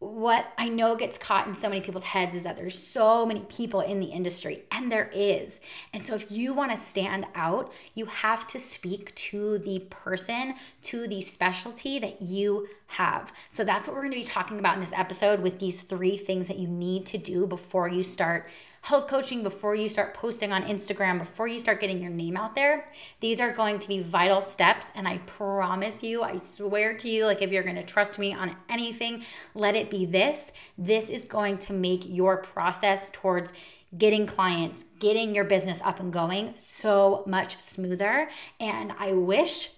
what 0.00 0.54
I 0.56 0.70
know 0.70 0.96
gets 0.96 1.18
caught 1.18 1.46
in 1.46 1.54
so 1.54 1.68
many 1.68 1.82
people's 1.82 2.04
heads 2.04 2.34
is 2.34 2.44
that 2.44 2.56
there's 2.56 2.76
so 2.76 3.26
many 3.26 3.40
people 3.40 3.82
in 3.82 4.00
the 4.00 4.06
industry, 4.06 4.64
and 4.72 4.90
there 4.90 5.10
is. 5.14 5.60
And 5.92 6.06
so, 6.06 6.14
if 6.14 6.30
you 6.30 6.54
want 6.54 6.70
to 6.70 6.78
stand 6.78 7.26
out, 7.34 7.70
you 7.94 8.06
have 8.06 8.46
to 8.48 8.58
speak 8.58 9.14
to 9.16 9.58
the 9.58 9.80
person, 9.90 10.54
to 10.82 11.06
the 11.06 11.20
specialty 11.20 11.98
that 11.98 12.22
you 12.22 12.68
have. 12.86 13.30
So, 13.50 13.62
that's 13.62 13.86
what 13.86 13.94
we're 13.94 14.00
going 14.00 14.12
to 14.12 14.18
be 14.18 14.24
talking 14.24 14.58
about 14.58 14.74
in 14.74 14.80
this 14.80 14.94
episode 14.96 15.40
with 15.40 15.58
these 15.58 15.82
three 15.82 16.16
things 16.16 16.48
that 16.48 16.58
you 16.58 16.66
need 16.66 17.04
to 17.06 17.18
do 17.18 17.46
before 17.46 17.86
you 17.86 18.02
start 18.02 18.48
health 18.82 19.06
coaching 19.08 19.42
before 19.42 19.74
you 19.74 19.88
start 19.88 20.14
posting 20.14 20.52
on 20.52 20.64
Instagram, 20.64 21.18
before 21.18 21.46
you 21.46 21.58
start 21.60 21.80
getting 21.80 22.00
your 22.00 22.10
name 22.10 22.36
out 22.36 22.54
there. 22.54 22.90
These 23.20 23.40
are 23.40 23.52
going 23.52 23.78
to 23.78 23.88
be 23.88 24.00
vital 24.02 24.40
steps. 24.40 24.90
And 24.94 25.06
I 25.06 25.18
promise 25.18 26.02
you, 26.02 26.22
I 26.22 26.36
swear 26.36 26.96
to 26.96 27.08
you, 27.08 27.26
like 27.26 27.42
if 27.42 27.52
you're 27.52 27.62
going 27.62 27.76
to 27.76 27.82
trust 27.82 28.18
me 28.18 28.32
on 28.32 28.56
anything, 28.68 29.24
let 29.54 29.76
it 29.76 29.90
be 29.90 30.06
this. 30.06 30.52
This 30.78 31.10
is 31.10 31.24
going 31.24 31.58
to 31.58 31.72
make 31.72 32.04
your 32.06 32.38
process 32.38 33.10
towards 33.12 33.52
getting 33.96 34.26
clients, 34.26 34.84
getting 34.98 35.34
your 35.34 35.44
business 35.44 35.80
up 35.84 36.00
and 36.00 36.12
going 36.12 36.54
so 36.56 37.24
much 37.26 37.60
smoother. 37.60 38.30
And 38.58 38.92
I 38.98 39.12
wish 39.12 39.70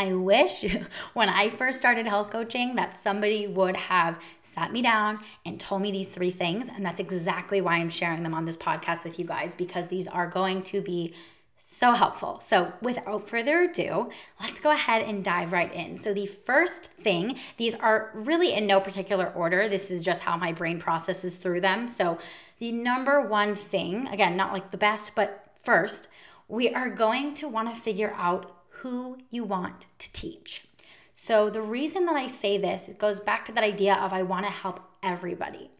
I 0.00 0.14
wish 0.14 0.64
when 1.12 1.28
I 1.28 1.50
first 1.50 1.78
started 1.78 2.06
health 2.06 2.30
coaching 2.30 2.74
that 2.76 2.96
somebody 2.96 3.46
would 3.46 3.76
have 3.76 4.18
sat 4.40 4.72
me 4.72 4.80
down 4.80 5.20
and 5.44 5.60
told 5.60 5.82
me 5.82 5.92
these 5.92 6.10
three 6.10 6.30
things. 6.30 6.68
And 6.68 6.86
that's 6.86 7.00
exactly 7.00 7.60
why 7.60 7.74
I'm 7.74 7.90
sharing 7.90 8.22
them 8.22 8.32
on 8.32 8.46
this 8.46 8.56
podcast 8.56 9.04
with 9.04 9.18
you 9.18 9.26
guys 9.26 9.54
because 9.54 9.88
these 9.88 10.08
are 10.08 10.26
going 10.26 10.62
to 10.62 10.80
be 10.80 11.12
so 11.58 11.92
helpful. 11.92 12.40
So, 12.40 12.72
without 12.80 13.28
further 13.28 13.64
ado, 13.64 14.08
let's 14.40 14.58
go 14.58 14.72
ahead 14.72 15.02
and 15.02 15.22
dive 15.22 15.52
right 15.52 15.72
in. 15.72 15.98
So, 15.98 16.14
the 16.14 16.24
first 16.24 16.86
thing, 16.86 17.38
these 17.58 17.74
are 17.74 18.10
really 18.14 18.54
in 18.54 18.66
no 18.66 18.80
particular 18.80 19.26
order. 19.26 19.68
This 19.68 19.90
is 19.90 20.02
just 20.02 20.22
how 20.22 20.38
my 20.38 20.52
brain 20.52 20.80
processes 20.80 21.36
through 21.36 21.60
them. 21.60 21.86
So, 21.86 22.18
the 22.58 22.72
number 22.72 23.20
one 23.20 23.54
thing, 23.54 24.08
again, 24.08 24.34
not 24.34 24.54
like 24.54 24.70
the 24.70 24.78
best, 24.78 25.14
but 25.14 25.52
first, 25.54 26.08
we 26.48 26.72
are 26.72 26.88
going 26.88 27.34
to 27.34 27.46
want 27.46 27.72
to 27.72 27.78
figure 27.78 28.14
out 28.16 28.56
who 28.80 29.18
you 29.30 29.44
want 29.44 29.86
to 29.98 30.12
teach. 30.12 30.64
So, 31.12 31.50
the 31.50 31.62
reason 31.62 32.06
that 32.06 32.16
I 32.16 32.26
say 32.26 32.56
this, 32.56 32.88
it 32.88 32.98
goes 32.98 33.20
back 33.20 33.44
to 33.46 33.52
that 33.52 33.64
idea 33.64 33.94
of 33.94 34.12
I 34.12 34.22
want 34.22 34.46
to 34.46 34.50
help 34.50 34.80
everybody. 35.02 35.70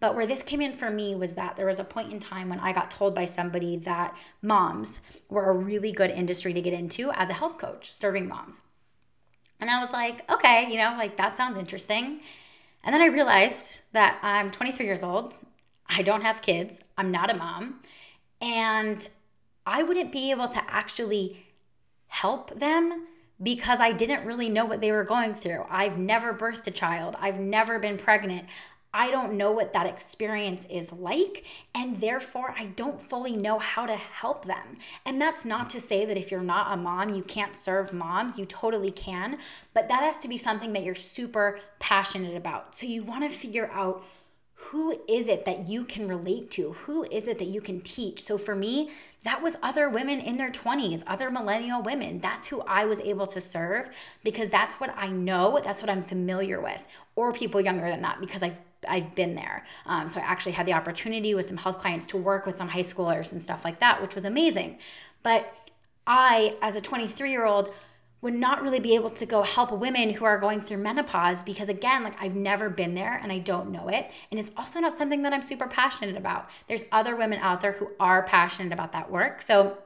But 0.00 0.14
where 0.14 0.26
this 0.26 0.42
came 0.42 0.62
in 0.62 0.72
for 0.72 0.90
me 0.90 1.14
was 1.14 1.34
that 1.34 1.56
there 1.56 1.66
was 1.66 1.78
a 1.78 1.84
point 1.84 2.10
in 2.10 2.18
time 2.18 2.48
when 2.48 2.60
I 2.60 2.72
got 2.72 2.90
told 2.90 3.14
by 3.14 3.26
somebody 3.26 3.76
that 3.78 4.16
moms 4.40 5.00
were 5.28 5.50
a 5.50 5.54
really 5.54 5.92
good 5.92 6.10
industry 6.10 6.54
to 6.54 6.62
get 6.62 6.72
into 6.72 7.12
as 7.12 7.28
a 7.28 7.34
health 7.34 7.58
coach, 7.58 7.92
serving 7.92 8.26
moms. 8.26 8.62
And 9.60 9.68
I 9.68 9.78
was 9.78 9.92
like, 9.92 10.28
okay, 10.30 10.66
you 10.70 10.78
know, 10.78 10.94
like 10.96 11.18
that 11.18 11.36
sounds 11.36 11.58
interesting. 11.58 12.20
And 12.82 12.94
then 12.94 13.02
I 13.02 13.06
realized 13.06 13.82
that 13.92 14.18
I'm 14.22 14.50
23 14.50 14.86
years 14.86 15.02
old. 15.02 15.34
I 15.86 16.00
don't 16.00 16.22
have 16.22 16.40
kids. 16.40 16.82
I'm 16.96 17.10
not 17.10 17.28
a 17.28 17.34
mom. 17.34 17.80
And 18.40 19.06
I 19.66 19.82
wouldn't 19.82 20.12
be 20.12 20.30
able 20.30 20.48
to 20.48 20.62
actually 20.66 21.44
help 22.10 22.58
them 22.58 23.06
because 23.42 23.80
I 23.80 23.92
didn't 23.92 24.26
really 24.26 24.48
know 24.50 24.66
what 24.66 24.80
they 24.80 24.92
were 24.92 25.04
going 25.04 25.34
through. 25.34 25.64
I've 25.70 25.98
never 25.98 26.34
birthed 26.34 26.66
a 26.66 26.70
child, 26.70 27.16
I've 27.18 27.40
never 27.40 27.78
been 27.78 27.96
pregnant. 27.96 28.46
I 28.92 29.12
don't 29.12 29.34
know 29.34 29.52
what 29.52 29.72
that 29.72 29.86
experience 29.86 30.66
is 30.68 30.90
like, 30.90 31.44
and 31.72 32.00
therefore 32.00 32.56
I 32.58 32.64
don't 32.64 33.00
fully 33.00 33.36
know 33.36 33.60
how 33.60 33.86
to 33.86 33.94
help 33.94 34.46
them. 34.46 34.78
And 35.06 35.20
that's 35.20 35.44
not 35.44 35.70
to 35.70 35.80
say 35.80 36.04
that 36.04 36.16
if 36.16 36.32
you're 36.32 36.42
not 36.42 36.72
a 36.72 36.76
mom, 36.76 37.14
you 37.14 37.22
can't 37.22 37.54
serve 37.54 37.92
moms, 37.92 38.36
you 38.36 38.44
totally 38.44 38.90
can, 38.90 39.38
but 39.72 39.86
that 39.86 40.02
has 40.02 40.18
to 40.18 40.28
be 40.28 40.36
something 40.36 40.72
that 40.72 40.82
you're 40.82 40.96
super 40.96 41.60
passionate 41.78 42.36
about. 42.36 42.74
So 42.74 42.84
you 42.84 43.04
want 43.04 43.30
to 43.30 43.38
figure 43.38 43.70
out 43.72 44.04
who 44.54 45.00
is 45.08 45.28
it 45.28 45.44
that 45.44 45.68
you 45.68 45.84
can 45.84 46.08
relate 46.08 46.50
to? 46.52 46.72
Who 46.72 47.04
is 47.04 47.26
it 47.26 47.38
that 47.38 47.46
you 47.46 47.60
can 47.60 47.80
teach? 47.80 48.22
So 48.22 48.36
for 48.36 48.54
me, 48.54 48.90
that 49.24 49.42
was 49.42 49.56
other 49.62 49.88
women 49.88 50.18
in 50.18 50.36
their 50.36 50.50
20s, 50.50 51.02
other 51.06 51.30
millennial 51.30 51.82
women. 51.82 52.20
That's 52.20 52.48
who 52.48 52.62
I 52.62 52.84
was 52.86 53.00
able 53.00 53.26
to 53.26 53.40
serve 53.40 53.90
because 54.24 54.48
that's 54.48 54.76
what 54.76 54.94
I 54.96 55.08
know, 55.08 55.60
that's 55.62 55.82
what 55.82 55.90
I'm 55.90 56.02
familiar 56.02 56.60
with, 56.60 56.86
or 57.16 57.32
people 57.32 57.60
younger 57.60 57.88
than 57.88 58.02
that 58.02 58.20
because 58.20 58.42
I've 58.42 58.60
I've 58.88 59.14
been 59.14 59.34
there. 59.34 59.66
Um, 59.84 60.08
so 60.08 60.20
I 60.20 60.22
actually 60.22 60.52
had 60.52 60.64
the 60.64 60.72
opportunity 60.72 61.34
with 61.34 61.44
some 61.44 61.58
health 61.58 61.78
clients 61.78 62.06
to 62.06 62.16
work 62.16 62.46
with 62.46 62.54
some 62.54 62.68
high 62.68 62.80
schoolers 62.80 63.30
and 63.30 63.42
stuff 63.42 63.62
like 63.62 63.78
that, 63.80 64.00
which 64.00 64.14
was 64.14 64.24
amazing. 64.24 64.78
But 65.22 65.52
I, 66.06 66.56
as 66.62 66.76
a 66.76 66.80
23 66.80 67.30
year 67.30 67.44
old, 67.44 67.70
would 68.22 68.34
not 68.34 68.62
really 68.62 68.80
be 68.80 68.94
able 68.94 69.10
to 69.10 69.24
go 69.24 69.42
help 69.42 69.72
women 69.72 70.10
who 70.10 70.24
are 70.24 70.38
going 70.38 70.60
through 70.60 70.76
menopause 70.76 71.42
because 71.42 71.68
again 71.68 72.02
like 72.02 72.20
I've 72.20 72.34
never 72.34 72.68
been 72.68 72.94
there 72.94 73.18
and 73.22 73.32
I 73.32 73.38
don't 73.38 73.70
know 73.70 73.88
it 73.88 74.10
and 74.30 74.38
it's 74.38 74.50
also 74.56 74.80
not 74.80 74.96
something 74.96 75.22
that 75.22 75.32
I'm 75.32 75.42
super 75.42 75.66
passionate 75.66 76.16
about. 76.16 76.48
There's 76.66 76.84
other 76.92 77.16
women 77.16 77.38
out 77.38 77.60
there 77.60 77.72
who 77.72 77.90
are 77.98 78.22
passionate 78.22 78.72
about 78.72 78.92
that 78.92 79.10
work. 79.10 79.42
So 79.42 79.78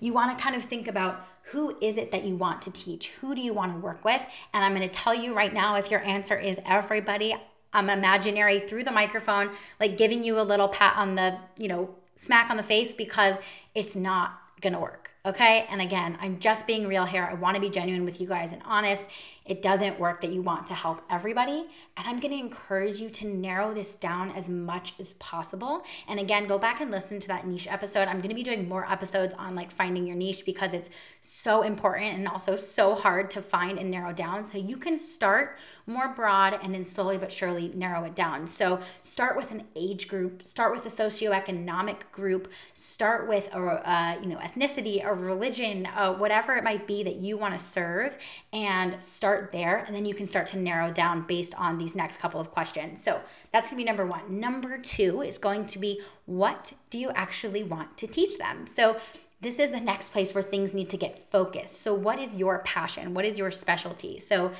you 0.00 0.12
want 0.12 0.36
to 0.36 0.42
kind 0.42 0.56
of 0.56 0.64
think 0.64 0.88
about 0.88 1.24
who 1.46 1.76
is 1.80 1.96
it 1.96 2.10
that 2.12 2.24
you 2.24 2.36
want 2.36 2.62
to 2.62 2.70
teach? 2.70 3.10
Who 3.20 3.34
do 3.34 3.40
you 3.40 3.52
want 3.52 3.72
to 3.72 3.78
work 3.78 4.04
with? 4.04 4.24
And 4.52 4.64
I'm 4.64 4.74
going 4.74 4.88
to 4.88 4.92
tell 4.92 5.14
you 5.14 5.34
right 5.34 5.52
now 5.52 5.76
if 5.76 5.90
your 5.90 6.00
answer 6.00 6.36
is 6.38 6.58
everybody, 6.64 7.36
I'm 7.72 7.88
imaginary 7.88 8.58
through 8.60 8.84
the 8.84 8.90
microphone, 8.90 9.50
like 9.78 9.96
giving 9.96 10.24
you 10.24 10.40
a 10.40 10.42
little 10.42 10.68
pat 10.68 10.96
on 10.96 11.14
the, 11.14 11.38
you 11.56 11.68
know, 11.68 11.94
smack 12.16 12.50
on 12.50 12.56
the 12.56 12.62
face 12.62 12.94
because 12.94 13.36
it's 13.74 13.96
not 13.96 14.38
gonna 14.60 14.80
work. 14.80 15.01
Okay. 15.24 15.66
And 15.70 15.80
again, 15.80 16.18
I'm 16.20 16.40
just 16.40 16.66
being 16.66 16.88
real 16.88 17.04
here. 17.04 17.24
I 17.24 17.34
wanna 17.34 17.60
be 17.60 17.70
genuine 17.70 18.04
with 18.04 18.20
you 18.20 18.26
guys 18.26 18.52
and 18.52 18.60
honest 18.64 19.06
it 19.44 19.62
doesn't 19.62 19.98
work 19.98 20.20
that 20.20 20.32
you 20.32 20.42
want 20.42 20.66
to 20.68 20.74
help 20.74 21.02
everybody. 21.10 21.66
And 21.96 22.06
I'm 22.06 22.20
going 22.20 22.32
to 22.32 22.38
encourage 22.38 22.98
you 22.98 23.10
to 23.10 23.26
narrow 23.26 23.74
this 23.74 23.94
down 23.94 24.30
as 24.32 24.48
much 24.48 24.94
as 24.98 25.14
possible. 25.14 25.82
And 26.08 26.20
again, 26.20 26.46
go 26.46 26.58
back 26.58 26.80
and 26.80 26.90
listen 26.90 27.20
to 27.20 27.28
that 27.28 27.46
niche 27.46 27.66
episode. 27.68 28.08
I'm 28.08 28.18
going 28.18 28.28
to 28.28 28.34
be 28.34 28.42
doing 28.42 28.68
more 28.68 28.90
episodes 28.90 29.34
on 29.38 29.54
like 29.54 29.70
finding 29.70 30.06
your 30.06 30.16
niche 30.16 30.44
because 30.44 30.72
it's 30.72 30.90
so 31.20 31.62
important 31.62 32.14
and 32.14 32.28
also 32.28 32.56
so 32.56 32.94
hard 32.94 33.30
to 33.32 33.42
find 33.42 33.78
and 33.78 33.90
narrow 33.90 34.12
down. 34.12 34.44
So 34.44 34.58
you 34.58 34.76
can 34.76 34.96
start 34.98 35.58
more 35.86 36.08
broad 36.08 36.58
and 36.62 36.72
then 36.72 36.84
slowly 36.84 37.18
but 37.18 37.32
surely 37.32 37.68
narrow 37.74 38.04
it 38.04 38.14
down. 38.14 38.46
So 38.46 38.80
start 39.00 39.36
with 39.36 39.50
an 39.50 39.64
age 39.74 40.08
group, 40.08 40.46
start 40.46 40.72
with 40.72 40.86
a 40.86 40.88
socioeconomic 40.88 42.10
group, 42.12 42.50
start 42.74 43.28
with 43.28 43.48
a 43.52 43.58
uh, 43.58 44.18
you 44.20 44.26
know 44.26 44.38
ethnicity, 44.38 45.04
a 45.04 45.12
religion, 45.12 45.86
uh, 45.86 46.12
whatever 46.12 46.54
it 46.54 46.64
might 46.64 46.86
be 46.86 47.02
that 47.02 47.16
you 47.16 47.36
want 47.36 47.58
to 47.58 47.64
serve, 47.64 48.16
and 48.52 49.02
start 49.02 49.31
start 49.32 49.52
there 49.52 49.78
and 49.78 49.94
then 49.94 50.04
you 50.04 50.14
can 50.14 50.26
start 50.26 50.46
to 50.46 50.58
narrow 50.58 50.92
down 50.92 51.22
based 51.26 51.54
on 51.54 51.78
these 51.78 51.94
next 51.94 52.20
couple 52.20 52.38
of 52.38 52.50
questions. 52.50 53.02
So 53.02 53.20
that's 53.50 53.66
gonna 53.66 53.78
be 53.78 53.84
number 53.84 54.04
one. 54.04 54.40
Number 54.40 54.76
two 54.76 55.22
is 55.22 55.38
going 55.38 55.66
to 55.68 55.78
be 55.78 56.02
what 56.26 56.74
do 56.90 56.98
you 56.98 57.10
actually 57.12 57.62
want 57.62 57.96
to 57.98 58.06
teach 58.06 58.36
them? 58.36 58.66
So 58.66 59.00
this 59.40 59.58
is 59.58 59.70
the 59.70 59.80
next 59.80 60.12
place 60.12 60.34
where 60.34 60.42
things 60.42 60.74
need 60.74 60.90
to 60.90 60.98
get 60.98 61.30
focused. 61.32 61.80
So, 61.80 61.92
what 61.92 62.20
is 62.20 62.36
your 62.36 62.60
passion? 62.60 63.12
What 63.12 63.24
is 63.24 63.38
your 63.38 63.50
specialty? 63.50 64.20
So, 64.20 64.52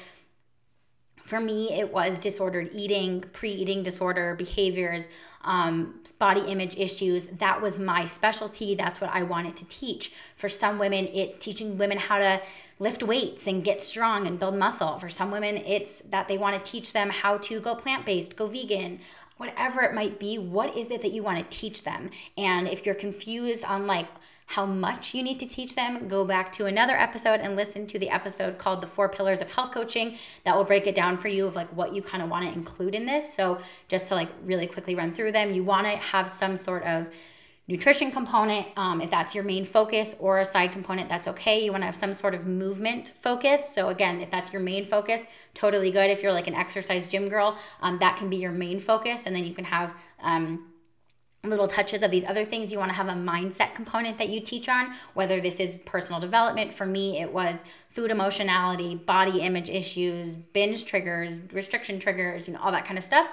for 1.24 1.40
me, 1.40 1.72
it 1.72 1.92
was 1.92 2.20
disordered 2.20 2.70
eating, 2.72 3.20
pre 3.32 3.50
eating 3.50 3.82
disorder 3.82 4.34
behaviors, 4.34 5.08
um, 5.44 6.00
body 6.18 6.40
image 6.42 6.76
issues. 6.76 7.26
That 7.26 7.60
was 7.62 7.78
my 7.78 8.06
specialty. 8.06 8.74
That's 8.74 9.00
what 9.00 9.10
I 9.12 9.22
wanted 9.22 9.56
to 9.58 9.68
teach. 9.68 10.12
For 10.34 10.48
some 10.48 10.78
women, 10.78 11.06
it's 11.06 11.38
teaching 11.38 11.78
women 11.78 11.98
how 11.98 12.18
to 12.18 12.40
lift 12.78 13.02
weights 13.02 13.46
and 13.46 13.62
get 13.62 13.80
strong 13.80 14.26
and 14.26 14.38
build 14.38 14.56
muscle. 14.56 14.98
For 14.98 15.08
some 15.08 15.30
women, 15.30 15.56
it's 15.58 16.00
that 16.10 16.28
they 16.28 16.38
want 16.38 16.62
to 16.62 16.70
teach 16.70 16.92
them 16.92 17.10
how 17.10 17.38
to 17.38 17.60
go 17.60 17.74
plant 17.74 18.04
based, 18.04 18.36
go 18.36 18.46
vegan, 18.46 18.98
whatever 19.36 19.82
it 19.82 19.94
might 19.94 20.18
be. 20.18 20.38
What 20.38 20.76
is 20.76 20.90
it 20.90 21.02
that 21.02 21.12
you 21.12 21.22
want 21.22 21.38
to 21.38 21.56
teach 21.56 21.84
them? 21.84 22.10
And 22.36 22.68
if 22.68 22.84
you're 22.84 22.94
confused 22.94 23.64
on 23.64 23.86
like, 23.86 24.06
how 24.52 24.66
much 24.66 25.14
you 25.14 25.22
need 25.22 25.40
to 25.40 25.46
teach 25.46 25.74
them, 25.74 26.08
go 26.08 26.26
back 26.26 26.52
to 26.52 26.66
another 26.66 26.92
episode 26.92 27.40
and 27.40 27.56
listen 27.56 27.86
to 27.86 27.98
the 27.98 28.10
episode 28.10 28.58
called 28.58 28.82
The 28.82 28.86
Four 28.86 29.08
Pillars 29.08 29.40
of 29.40 29.50
Health 29.50 29.72
Coaching. 29.72 30.18
That 30.44 30.54
will 30.54 30.64
break 30.64 30.86
it 30.86 30.94
down 30.94 31.16
for 31.16 31.28
you 31.28 31.46
of 31.46 31.56
like 31.56 31.74
what 31.74 31.94
you 31.94 32.02
kind 32.02 32.22
of 32.22 32.28
want 32.28 32.44
to 32.44 32.52
include 32.52 32.94
in 32.94 33.06
this. 33.06 33.32
So, 33.34 33.60
just 33.88 34.08
to 34.08 34.14
like 34.14 34.28
really 34.44 34.66
quickly 34.66 34.94
run 34.94 35.14
through 35.14 35.32
them, 35.32 35.54
you 35.54 35.64
want 35.64 35.86
to 35.86 35.96
have 35.96 36.30
some 36.30 36.58
sort 36.58 36.84
of 36.84 37.10
nutrition 37.66 38.10
component 38.10 38.66
um, 38.76 39.00
if 39.00 39.10
that's 39.10 39.34
your 39.34 39.44
main 39.44 39.64
focus 39.64 40.14
or 40.18 40.40
a 40.40 40.44
side 40.44 40.72
component 40.72 41.08
that's 41.08 41.28
okay 41.28 41.64
you 41.64 41.70
want 41.70 41.80
to 41.80 41.86
have 41.86 41.94
some 41.94 42.12
sort 42.12 42.34
of 42.34 42.44
movement 42.44 43.08
focus 43.14 43.72
so 43.72 43.88
again 43.88 44.20
if 44.20 44.28
that's 44.32 44.52
your 44.52 44.60
main 44.60 44.84
focus 44.84 45.26
totally 45.54 45.92
good 45.92 46.10
if 46.10 46.24
you're 46.24 46.32
like 46.32 46.48
an 46.48 46.54
exercise 46.54 47.06
gym 47.06 47.28
girl 47.28 47.56
um, 47.80 47.98
that 48.00 48.16
can 48.16 48.28
be 48.28 48.36
your 48.36 48.50
main 48.50 48.80
focus 48.80 49.22
and 49.26 49.36
then 49.36 49.44
you 49.44 49.54
can 49.54 49.64
have 49.64 49.94
um, 50.20 50.71
little 51.44 51.66
touches 51.66 52.04
of 52.04 52.12
these 52.12 52.22
other 52.22 52.44
things. 52.44 52.70
You 52.70 52.78
want 52.78 52.90
to 52.90 52.94
have 52.94 53.08
a 53.08 53.14
mindset 53.14 53.74
component 53.74 54.16
that 54.18 54.28
you 54.28 54.38
teach 54.38 54.68
on 54.68 54.94
whether 55.14 55.40
this 55.40 55.58
is 55.58 55.76
personal 55.84 56.20
development. 56.20 56.72
For 56.72 56.86
me 56.86 57.20
it 57.20 57.32
was 57.32 57.64
food 57.90 58.12
emotionality 58.12 58.94
body 58.94 59.40
image 59.40 59.68
issues 59.68 60.36
binge 60.36 60.84
triggers 60.84 61.40
restriction 61.52 61.98
triggers 61.98 62.48
you 62.48 62.54
know 62.54 62.60
all 62.60 62.72
that 62.72 62.84
kind 62.86 62.96
of 62.96 63.04
stuff 63.04 63.28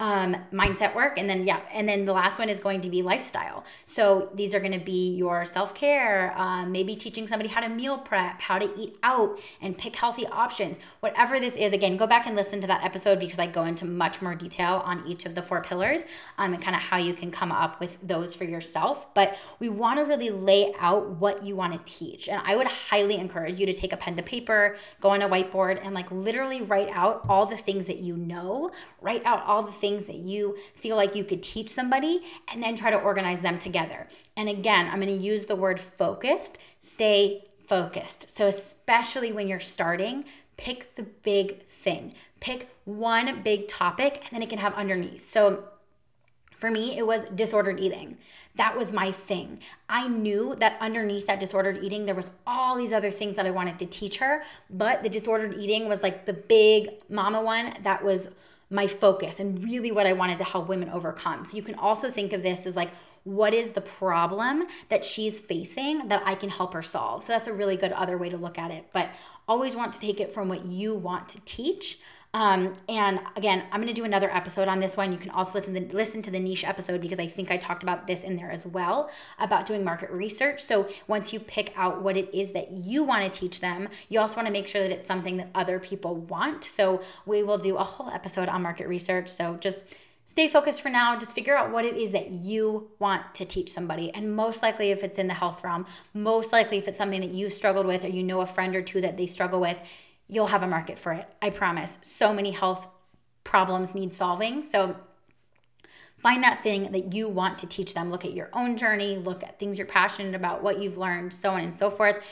um, 0.00 0.36
mindset 0.52 0.94
work. 0.94 1.18
And 1.18 1.28
then 1.28 1.46
yeah 1.46 1.60
and 1.72 1.88
then 1.88 2.04
the 2.04 2.12
last 2.12 2.38
one 2.38 2.48
is 2.48 2.60
going 2.60 2.80
to 2.82 2.88
be 2.88 3.02
lifestyle. 3.02 3.64
So 3.84 4.30
these 4.34 4.54
are 4.54 4.60
going 4.60 4.72
to 4.72 4.84
be 4.84 5.14
your 5.16 5.44
self-care 5.44 6.38
um, 6.38 6.70
maybe 6.70 6.94
teaching 6.94 7.26
somebody 7.26 7.48
how 7.48 7.60
to 7.60 7.68
meal 7.68 7.98
prep 7.98 8.40
how 8.40 8.58
to 8.58 8.70
eat 8.78 8.96
out 9.02 9.38
and 9.60 9.76
pick 9.76 9.96
healthy 9.96 10.26
options. 10.26 10.76
Whatever 11.00 11.40
this 11.40 11.56
is 11.56 11.72
again 11.72 11.96
go 11.96 12.06
back 12.06 12.26
and 12.26 12.36
listen 12.36 12.60
to 12.60 12.66
that 12.66 12.84
episode 12.84 13.18
because 13.18 13.38
i 13.38 13.46
go 13.46 13.64
into 13.64 13.84
much 13.84 14.22
more 14.22 14.34
detail 14.34 14.82
on 14.84 15.04
each 15.06 15.26
of 15.26 15.34
the 15.34 15.42
four 15.42 15.62
pillars 15.62 16.02
um, 16.38 16.54
and 16.54 16.62
kind 16.62 16.76
of 16.76 16.82
how 16.82 16.96
you 16.96 17.14
can 17.14 17.30
come 17.30 17.50
up 17.50 17.80
with 17.80 17.98
those 18.02 18.34
for 18.34 18.44
yourself. 18.44 19.12
But 19.14 19.36
we 19.58 19.68
want 19.68 19.98
to 19.98 20.04
really 20.04 20.30
lay 20.30 20.72
out 20.78 21.10
what 21.10 21.44
you 21.44 21.56
want 21.56 21.72
to 21.72 21.92
teach. 21.92 22.28
And 22.28 22.40
i 22.44 22.54
would 22.54 22.66
highly 22.66 23.16
encourage 23.16 23.58
you 23.58 23.66
to 23.66 23.72
take 23.72 23.92
a 23.92 23.96
pen 23.96 24.14
to 24.16 24.22
paper 24.22 24.76
go 25.00 25.10
on 25.10 25.22
a 25.22 25.28
whiteboard 25.28 25.84
and 25.84 25.94
like 25.94 26.10
literally 26.10 26.60
write 26.60 26.88
out 26.90 27.24
all 27.28 27.46
the 27.46 27.56
things 27.56 27.86
that 27.86 27.98
you 27.98 28.16
know 28.16 28.70
write 29.00 29.24
out 29.24 29.42
all 29.44 29.62
the 29.62 29.72
things 29.72 29.87
things 29.88 30.04
that 30.06 30.16
you 30.16 30.56
feel 30.74 30.96
like 30.96 31.14
you 31.14 31.24
could 31.24 31.42
teach 31.42 31.68
somebody 31.68 32.20
and 32.48 32.62
then 32.62 32.76
try 32.76 32.90
to 32.90 32.96
organize 32.96 33.40
them 33.42 33.58
together. 33.58 34.06
And 34.36 34.48
again, 34.48 34.86
I'm 34.86 35.00
going 35.00 35.18
to 35.18 35.24
use 35.24 35.46
the 35.46 35.56
word 35.56 35.80
focused. 35.80 36.58
Stay 36.80 37.44
focused. 37.66 38.30
So, 38.30 38.46
especially 38.46 39.32
when 39.32 39.48
you're 39.48 39.60
starting, 39.60 40.24
pick 40.56 40.94
the 40.96 41.02
big 41.02 41.66
thing. 41.66 42.14
Pick 42.40 42.68
one 42.84 43.42
big 43.42 43.68
topic 43.68 44.22
and 44.24 44.30
then 44.32 44.42
it 44.42 44.48
can 44.48 44.58
have 44.58 44.74
underneath. 44.74 45.28
So, 45.28 45.64
for 46.56 46.70
me, 46.72 46.98
it 46.98 47.06
was 47.06 47.22
disordered 47.34 47.78
eating. 47.78 48.18
That 48.56 48.76
was 48.76 48.90
my 48.90 49.12
thing. 49.12 49.60
I 49.88 50.08
knew 50.08 50.56
that 50.58 50.76
underneath 50.80 51.28
that 51.28 51.38
disordered 51.38 51.84
eating, 51.84 52.06
there 52.06 52.16
was 52.16 52.30
all 52.44 52.76
these 52.76 52.92
other 52.92 53.12
things 53.12 53.36
that 53.36 53.46
I 53.46 53.52
wanted 53.52 53.78
to 53.78 53.86
teach 53.86 54.16
her, 54.18 54.42
but 54.68 55.04
the 55.04 55.08
disordered 55.08 55.54
eating 55.54 55.88
was 55.88 56.02
like 56.02 56.26
the 56.26 56.32
big 56.32 56.88
mama 57.08 57.40
one 57.40 57.74
that 57.84 58.04
was 58.04 58.26
my 58.70 58.86
focus 58.86 59.40
and 59.40 59.62
really 59.64 59.90
what 59.90 60.06
I 60.06 60.12
wanted 60.12 60.38
to 60.38 60.44
help 60.44 60.68
women 60.68 60.90
overcome. 60.90 61.44
So 61.44 61.56
you 61.56 61.62
can 61.62 61.74
also 61.76 62.10
think 62.10 62.32
of 62.32 62.42
this 62.42 62.66
as 62.66 62.76
like, 62.76 62.90
what 63.24 63.52
is 63.54 63.72
the 63.72 63.80
problem 63.80 64.66
that 64.88 65.04
she's 65.04 65.40
facing 65.40 66.08
that 66.08 66.22
I 66.24 66.34
can 66.34 66.50
help 66.50 66.74
her 66.74 66.82
solve? 66.82 67.22
So 67.22 67.32
that's 67.32 67.46
a 67.46 67.52
really 67.52 67.76
good 67.76 67.92
other 67.92 68.16
way 68.16 68.28
to 68.28 68.36
look 68.36 68.58
at 68.58 68.70
it. 68.70 68.86
But 68.92 69.10
always 69.46 69.74
want 69.74 69.94
to 69.94 70.00
take 70.00 70.20
it 70.20 70.32
from 70.32 70.48
what 70.48 70.66
you 70.66 70.94
want 70.94 71.28
to 71.30 71.40
teach 71.44 71.98
um, 72.34 72.74
and 72.88 73.20
again, 73.36 73.64
I'm 73.72 73.80
going 73.80 73.92
to 73.92 73.94
do 73.94 74.04
another 74.04 74.30
episode 74.30 74.68
on 74.68 74.80
this 74.80 74.96
one. 74.96 75.12
You 75.12 75.18
can 75.18 75.30
also 75.30 75.58
listen 75.58 75.72
to, 75.74 75.80
the, 75.80 75.94
listen 75.94 76.20
to 76.22 76.30
the 76.30 76.38
niche 76.38 76.62
episode 76.62 77.00
because 77.00 77.18
I 77.18 77.26
think 77.26 77.50
I 77.50 77.56
talked 77.56 77.82
about 77.82 78.06
this 78.06 78.22
in 78.22 78.36
there 78.36 78.50
as 78.50 78.66
well 78.66 79.10
about 79.38 79.64
doing 79.64 79.82
market 79.82 80.10
research. 80.10 80.60
So 80.60 80.88
once 81.06 81.32
you 81.32 81.40
pick 81.40 81.72
out 81.74 82.02
what 82.02 82.18
it 82.18 82.28
is 82.34 82.52
that 82.52 82.72
you 82.72 83.02
want 83.02 83.32
to 83.32 83.40
teach 83.40 83.60
them, 83.60 83.88
you 84.10 84.20
also 84.20 84.36
want 84.36 84.46
to 84.46 84.52
make 84.52 84.68
sure 84.68 84.82
that 84.82 84.90
it's 84.90 85.06
something 85.06 85.38
that 85.38 85.48
other 85.54 85.78
people 85.78 86.16
want. 86.16 86.64
So 86.64 87.00
we 87.24 87.42
will 87.42 87.58
do 87.58 87.76
a 87.76 87.84
whole 87.84 88.10
episode 88.10 88.48
on 88.50 88.62
market 88.62 88.88
research. 88.88 89.30
So 89.30 89.56
just 89.56 89.82
stay 90.26 90.48
focused 90.48 90.82
for 90.82 90.90
now. 90.90 91.18
Just 91.18 91.34
figure 91.34 91.56
out 91.56 91.72
what 91.72 91.86
it 91.86 91.96
is 91.96 92.12
that 92.12 92.30
you 92.30 92.90
want 92.98 93.34
to 93.36 93.46
teach 93.46 93.72
somebody. 93.72 94.12
And 94.12 94.36
most 94.36 94.62
likely, 94.62 94.90
if 94.90 95.02
it's 95.02 95.18
in 95.18 95.28
the 95.28 95.34
health 95.34 95.64
realm, 95.64 95.86
most 96.12 96.52
likely, 96.52 96.76
if 96.76 96.86
it's 96.86 96.98
something 96.98 97.22
that 97.22 97.30
you've 97.30 97.54
struggled 97.54 97.86
with 97.86 98.04
or 98.04 98.08
you 98.08 98.22
know 98.22 98.42
a 98.42 98.46
friend 98.46 98.76
or 98.76 98.82
two 98.82 99.00
that 99.00 99.16
they 99.16 99.24
struggle 99.24 99.60
with, 99.60 99.80
you'll 100.28 100.48
have 100.48 100.62
a 100.62 100.66
market 100.66 100.98
for 100.98 101.12
it. 101.12 101.26
I 101.40 101.50
promise. 101.50 101.98
So 102.02 102.32
many 102.32 102.52
health 102.52 102.86
problems 103.44 103.94
need 103.94 104.12
solving. 104.14 104.62
So 104.62 104.96
find 106.18 106.42
that 106.42 106.62
thing 106.62 106.92
that 106.92 107.14
you 107.14 107.28
want 107.28 107.58
to 107.58 107.66
teach 107.66 107.94
them. 107.94 108.10
Look 108.10 108.24
at 108.24 108.34
your 108.34 108.50
own 108.52 108.76
journey, 108.76 109.16
look 109.16 109.42
at 109.42 109.58
things 109.58 109.78
you're 109.78 109.86
passionate 109.86 110.34
about, 110.34 110.62
what 110.62 110.82
you've 110.82 110.98
learned, 110.98 111.32
so 111.32 111.50
on 111.50 111.60
and 111.60 111.74
so 111.74 111.90
forth. 111.90 112.22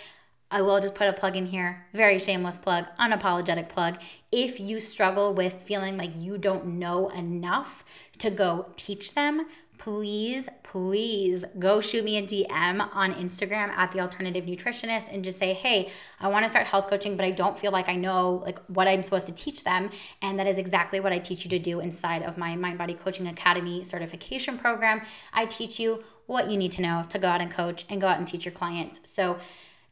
I 0.48 0.62
will 0.62 0.80
just 0.80 0.94
put 0.94 1.08
a 1.08 1.12
plug 1.12 1.34
in 1.34 1.46
here, 1.46 1.86
very 1.92 2.20
shameless 2.20 2.58
plug, 2.58 2.86
unapologetic 3.00 3.68
plug. 3.68 3.98
If 4.30 4.60
you 4.60 4.78
struggle 4.78 5.34
with 5.34 5.54
feeling 5.54 5.96
like 5.96 6.12
you 6.16 6.38
don't 6.38 6.78
know 6.78 7.08
enough 7.08 7.84
to 8.18 8.30
go 8.30 8.66
teach 8.76 9.14
them, 9.14 9.46
please, 9.78 10.48
please 10.62 11.44
go 11.58 11.80
shoot 11.80 12.04
me 12.04 12.16
a 12.16 12.22
DM 12.22 12.88
on 12.94 13.14
Instagram 13.14 13.68
at 13.70 13.92
the 13.92 14.00
alternative 14.00 14.44
nutritionist 14.44 15.12
and 15.12 15.24
just 15.24 15.38
say, 15.38 15.54
hey, 15.54 15.90
I 16.20 16.28
want 16.28 16.44
to 16.44 16.48
start 16.48 16.66
health 16.66 16.88
coaching, 16.88 17.16
but 17.16 17.24
I 17.24 17.30
don't 17.30 17.58
feel 17.58 17.72
like 17.72 17.88
I 17.88 17.94
know 17.94 18.42
like 18.44 18.58
what 18.66 18.88
I'm 18.88 19.02
supposed 19.02 19.26
to 19.26 19.32
teach 19.32 19.64
them. 19.64 19.90
And 20.22 20.38
that 20.38 20.46
is 20.46 20.58
exactly 20.58 21.00
what 21.00 21.12
I 21.12 21.18
teach 21.18 21.44
you 21.44 21.50
to 21.50 21.58
do 21.58 21.80
inside 21.80 22.22
of 22.22 22.36
my 22.36 22.56
Mind 22.56 22.78
Body 22.78 22.94
Coaching 22.94 23.26
Academy 23.26 23.84
certification 23.84 24.58
program. 24.58 25.02
I 25.32 25.46
teach 25.46 25.78
you 25.78 26.04
what 26.26 26.50
you 26.50 26.56
need 26.56 26.72
to 26.72 26.82
know 26.82 27.06
to 27.08 27.18
go 27.18 27.28
out 27.28 27.40
and 27.40 27.50
coach 27.50 27.84
and 27.88 28.00
go 28.00 28.08
out 28.08 28.18
and 28.18 28.26
teach 28.26 28.44
your 28.44 28.52
clients. 28.52 29.00
So 29.04 29.38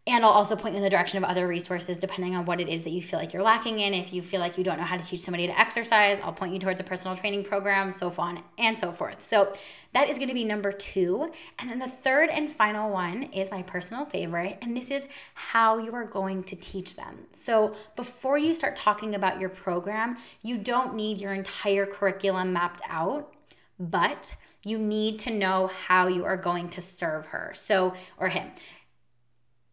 and 0.07 0.23
I'll 0.23 0.33
also 0.33 0.55
point 0.55 0.75
you 0.75 0.79
in 0.79 0.83
the 0.83 0.91
direction 0.91 1.17
of 1.17 1.25
other 1.25 1.49
resources 1.49 1.99
depending 1.99 2.37
on 2.37 2.45
what 2.45 2.61
it 2.61 2.69
is 2.69 2.85
that 2.85 2.91
you 2.91 3.01
feel 3.01 3.19
like 3.19 3.33
you're 3.33 3.43
lacking 3.43 3.81
in. 3.81 3.95
If 3.95 4.13
you 4.13 4.21
feel 4.21 4.39
like 4.39 4.59
you 4.59 4.65
don't 4.65 4.77
know 4.77 4.85
how 4.85 4.99
to 4.99 5.05
teach 5.05 5.23
somebody 5.23 5.47
to 5.47 5.59
exercise, 5.59 6.21
I'll 6.23 6.33
point 6.33 6.53
you 6.53 6.59
towards 6.59 6.79
a 6.79 6.85
personal 6.85 7.17
training 7.17 7.45
program, 7.45 7.91
so 7.91 8.13
on 8.19 8.43
and 8.59 8.79
so 8.79 8.93
forth. 8.93 9.23
So 9.23 9.55
that 9.95 10.11
is 10.11 10.19
going 10.19 10.29
to 10.29 10.35
be 10.35 10.45
number 10.45 10.73
two. 10.73 11.33
And 11.59 11.71
then 11.71 11.79
the 11.79 11.89
third 11.89 12.29
and 12.29 12.51
final 12.51 12.91
one 12.91 13.25
is 13.25 13.51
my 13.51 13.63
personal 13.63 14.05
favorite, 14.05 14.59
and 14.61 14.77
this 14.77 14.91
is 14.91 15.05
how 15.35 15.79
you 15.79 15.95
are 15.95 16.05
going 16.05 16.45
to 16.45 16.57
teach 16.57 16.97
them. 16.97 17.21
So 17.33 17.75
before 17.97 18.37
you 18.37 18.55
start 18.55 18.77
talking 18.77 19.15
about 19.15 19.41
your 19.41 19.49
program, 19.49 20.19
you 20.43 20.59
don't 20.59 20.95
need 20.95 21.19
your 21.19 21.33
entire 21.33 21.87
curriculum 21.87 22.53
mapped 22.53 22.83
out, 22.89 23.33
but 23.81 24.35
you 24.65 24.79
need 24.79 25.19
to 25.21 25.31
know 25.31 25.71
how 25.87 26.09
you 26.09 26.25
are 26.25 26.37
going 26.37 26.69
to 26.71 26.81
serve 26.81 27.27
her. 27.27 27.53
So, 27.55 27.95
or 28.19 28.29
him 28.29 28.51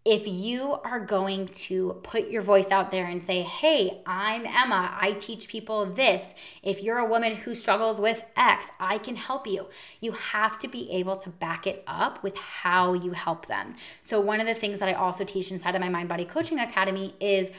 if 0.03 0.27
you 0.27 0.73
are 0.83 0.99
going 0.99 1.47
to 1.47 1.99
put 2.01 2.29
your 2.29 2.41
voice 2.41 2.71
out 2.71 2.89
there 2.89 3.05
and 3.05 3.23
say, 3.23 3.43
Hey, 3.43 4.01
I'm 4.05 4.45
Emma, 4.47 4.97
I 4.99 5.15
teach 5.19 5.47
people 5.47 5.85
this. 5.85 6.33
If 6.63 6.81
you're 6.81 6.97
a 6.97 7.05
woman 7.05 7.35
who 7.35 7.53
struggles 7.53 7.99
with 7.99 8.23
X, 8.35 8.69
I 8.79 8.97
can 8.97 9.15
help 9.15 9.45
you. 9.45 9.67
You 9.99 10.13
have 10.13 10.57
to 10.59 10.67
be 10.67 10.89
able 10.91 11.17
to 11.17 11.29
back 11.29 11.67
it 11.67 11.83
up 11.85 12.23
with 12.23 12.35
how 12.35 12.93
you 12.93 13.11
help 13.11 13.45
them. 13.45 13.75
So, 14.01 14.19
one 14.19 14.39
of 14.39 14.47
the 14.47 14.55
things 14.55 14.79
that 14.79 14.89
I 14.89 14.93
also 14.93 15.23
teach 15.23 15.51
inside 15.51 15.75
of 15.75 15.81
my 15.81 15.89
Mind 15.89 16.09
Body 16.09 16.25
Coaching 16.25 16.59
Academy 16.59 17.13
is 17.19 17.49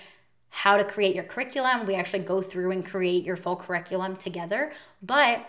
how 0.49 0.77
to 0.77 0.85
create 0.85 1.15
your 1.15 1.25
curriculum. 1.25 1.87
We 1.87 1.95
actually 1.95 2.25
go 2.25 2.43
through 2.43 2.73
and 2.73 2.85
create 2.85 3.25
your 3.25 3.37
full 3.37 3.57
curriculum 3.57 4.17
together, 4.17 4.73
but 5.01 5.49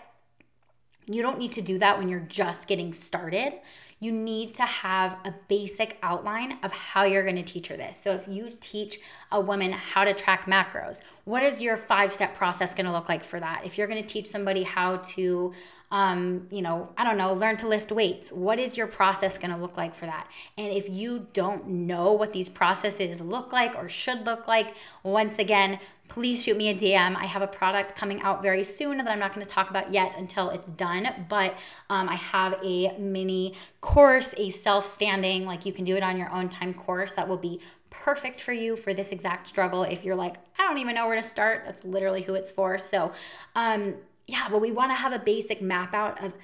you 1.06 1.22
don't 1.22 1.38
need 1.38 1.52
to 1.52 1.60
do 1.60 1.78
that 1.78 1.98
when 1.98 2.08
you're 2.08 2.20
just 2.20 2.68
getting 2.68 2.92
started 2.92 3.54
you 4.04 4.12
need 4.12 4.54
to 4.56 4.62
have 4.62 5.16
a 5.24 5.32
basic 5.48 5.96
outline 6.02 6.58
of 6.62 6.70
how 6.72 7.04
you're 7.04 7.22
going 7.22 7.36
to 7.36 7.42
teach 7.42 7.68
her 7.68 7.76
this. 7.76 7.98
So 7.98 8.12
if 8.12 8.28
you 8.28 8.50
teach 8.60 9.00
a 9.32 9.40
woman 9.40 9.72
how 9.72 10.04
to 10.04 10.12
track 10.12 10.44
macros, 10.44 11.00
what 11.24 11.42
is 11.42 11.62
your 11.62 11.78
five 11.78 12.12
step 12.12 12.34
process 12.34 12.74
going 12.74 12.84
to 12.84 12.92
look 12.92 13.08
like 13.08 13.24
for 13.24 13.40
that? 13.40 13.62
If 13.64 13.78
you're 13.78 13.86
going 13.86 14.02
to 14.02 14.08
teach 14.08 14.26
somebody 14.26 14.62
how 14.62 14.98
to 15.14 15.54
um, 15.94 16.48
you 16.50 16.60
know, 16.60 16.88
I 16.98 17.04
don't 17.04 17.16
know, 17.16 17.32
learn 17.34 17.56
to 17.58 17.68
lift 17.68 17.92
weights. 17.92 18.32
What 18.32 18.58
is 18.58 18.76
your 18.76 18.88
process 18.88 19.38
going 19.38 19.52
to 19.52 19.56
look 19.56 19.76
like 19.76 19.94
for 19.94 20.06
that? 20.06 20.28
And 20.58 20.72
if 20.72 20.88
you 20.88 21.28
don't 21.32 21.68
know 21.68 22.12
what 22.12 22.32
these 22.32 22.48
processes 22.48 23.20
look 23.20 23.52
like 23.52 23.76
or 23.76 23.88
should 23.88 24.26
look 24.26 24.48
like, 24.48 24.74
once 25.04 25.38
again, 25.38 25.78
please 26.08 26.42
shoot 26.42 26.56
me 26.56 26.68
a 26.68 26.74
DM. 26.74 27.14
I 27.14 27.26
have 27.26 27.42
a 27.42 27.46
product 27.46 27.94
coming 27.94 28.20
out 28.22 28.42
very 28.42 28.64
soon 28.64 28.98
that 28.98 29.06
I'm 29.06 29.20
not 29.20 29.36
going 29.36 29.46
to 29.46 29.52
talk 29.52 29.70
about 29.70 29.92
yet 29.92 30.16
until 30.18 30.50
it's 30.50 30.68
done, 30.68 31.26
but 31.28 31.56
um, 31.88 32.08
I 32.08 32.16
have 32.16 32.56
a 32.64 32.98
mini 32.98 33.54
course, 33.80 34.34
a 34.36 34.50
self 34.50 34.86
standing, 34.86 35.46
like 35.46 35.64
you 35.64 35.72
can 35.72 35.84
do 35.84 35.94
it 35.94 36.02
on 36.02 36.16
your 36.16 36.30
own 36.32 36.48
time 36.48 36.74
course 36.74 37.12
that 37.12 37.28
will 37.28 37.36
be 37.36 37.60
perfect 37.90 38.40
for 38.40 38.52
you 38.52 38.74
for 38.74 38.92
this 38.92 39.10
exact 39.10 39.46
struggle. 39.46 39.84
If 39.84 40.02
you're 40.02 40.16
like, 40.16 40.38
I 40.58 40.66
don't 40.66 40.78
even 40.78 40.96
know 40.96 41.06
where 41.06 41.22
to 41.22 41.26
start, 41.26 41.62
that's 41.64 41.84
literally 41.84 42.22
who 42.22 42.34
it's 42.34 42.50
for. 42.50 42.78
So, 42.78 43.12
um, 43.54 43.94
yeah, 44.26 44.48
but 44.50 44.60
we 44.60 44.72
want 44.72 44.90
to 44.90 44.96
have 44.96 45.12
a 45.12 45.18
basic 45.18 45.60
map 45.60 45.94
out 45.94 46.22
of 46.22 46.34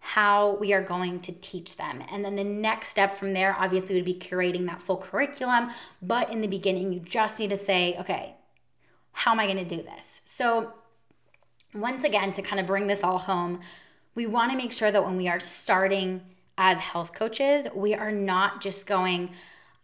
how 0.00 0.56
we 0.56 0.72
are 0.72 0.82
going 0.82 1.20
to 1.20 1.32
teach 1.32 1.76
them. 1.76 2.02
And 2.10 2.24
then 2.24 2.34
the 2.34 2.44
next 2.44 2.88
step 2.88 3.14
from 3.14 3.34
there, 3.34 3.54
obviously, 3.58 3.94
would 3.94 4.04
be 4.04 4.14
curating 4.14 4.66
that 4.66 4.80
full 4.80 4.96
curriculum. 4.96 5.70
But 6.00 6.32
in 6.32 6.40
the 6.40 6.48
beginning, 6.48 6.92
you 6.92 7.00
just 7.00 7.38
need 7.38 7.50
to 7.50 7.56
say, 7.56 7.96
okay, 8.00 8.34
how 9.12 9.32
am 9.32 9.40
I 9.40 9.46
going 9.46 9.58
to 9.58 9.76
do 9.76 9.82
this? 9.82 10.20
So, 10.24 10.72
once 11.74 12.02
again, 12.02 12.32
to 12.32 12.42
kind 12.42 12.58
of 12.58 12.66
bring 12.66 12.86
this 12.86 13.04
all 13.04 13.18
home, 13.18 13.60
we 14.14 14.26
want 14.26 14.50
to 14.50 14.56
make 14.56 14.72
sure 14.72 14.90
that 14.90 15.04
when 15.04 15.16
we 15.16 15.28
are 15.28 15.38
starting 15.38 16.22
as 16.58 16.78
health 16.78 17.14
coaches, 17.14 17.68
we 17.74 17.94
are 17.94 18.10
not 18.10 18.60
just 18.60 18.86
going, 18.86 19.30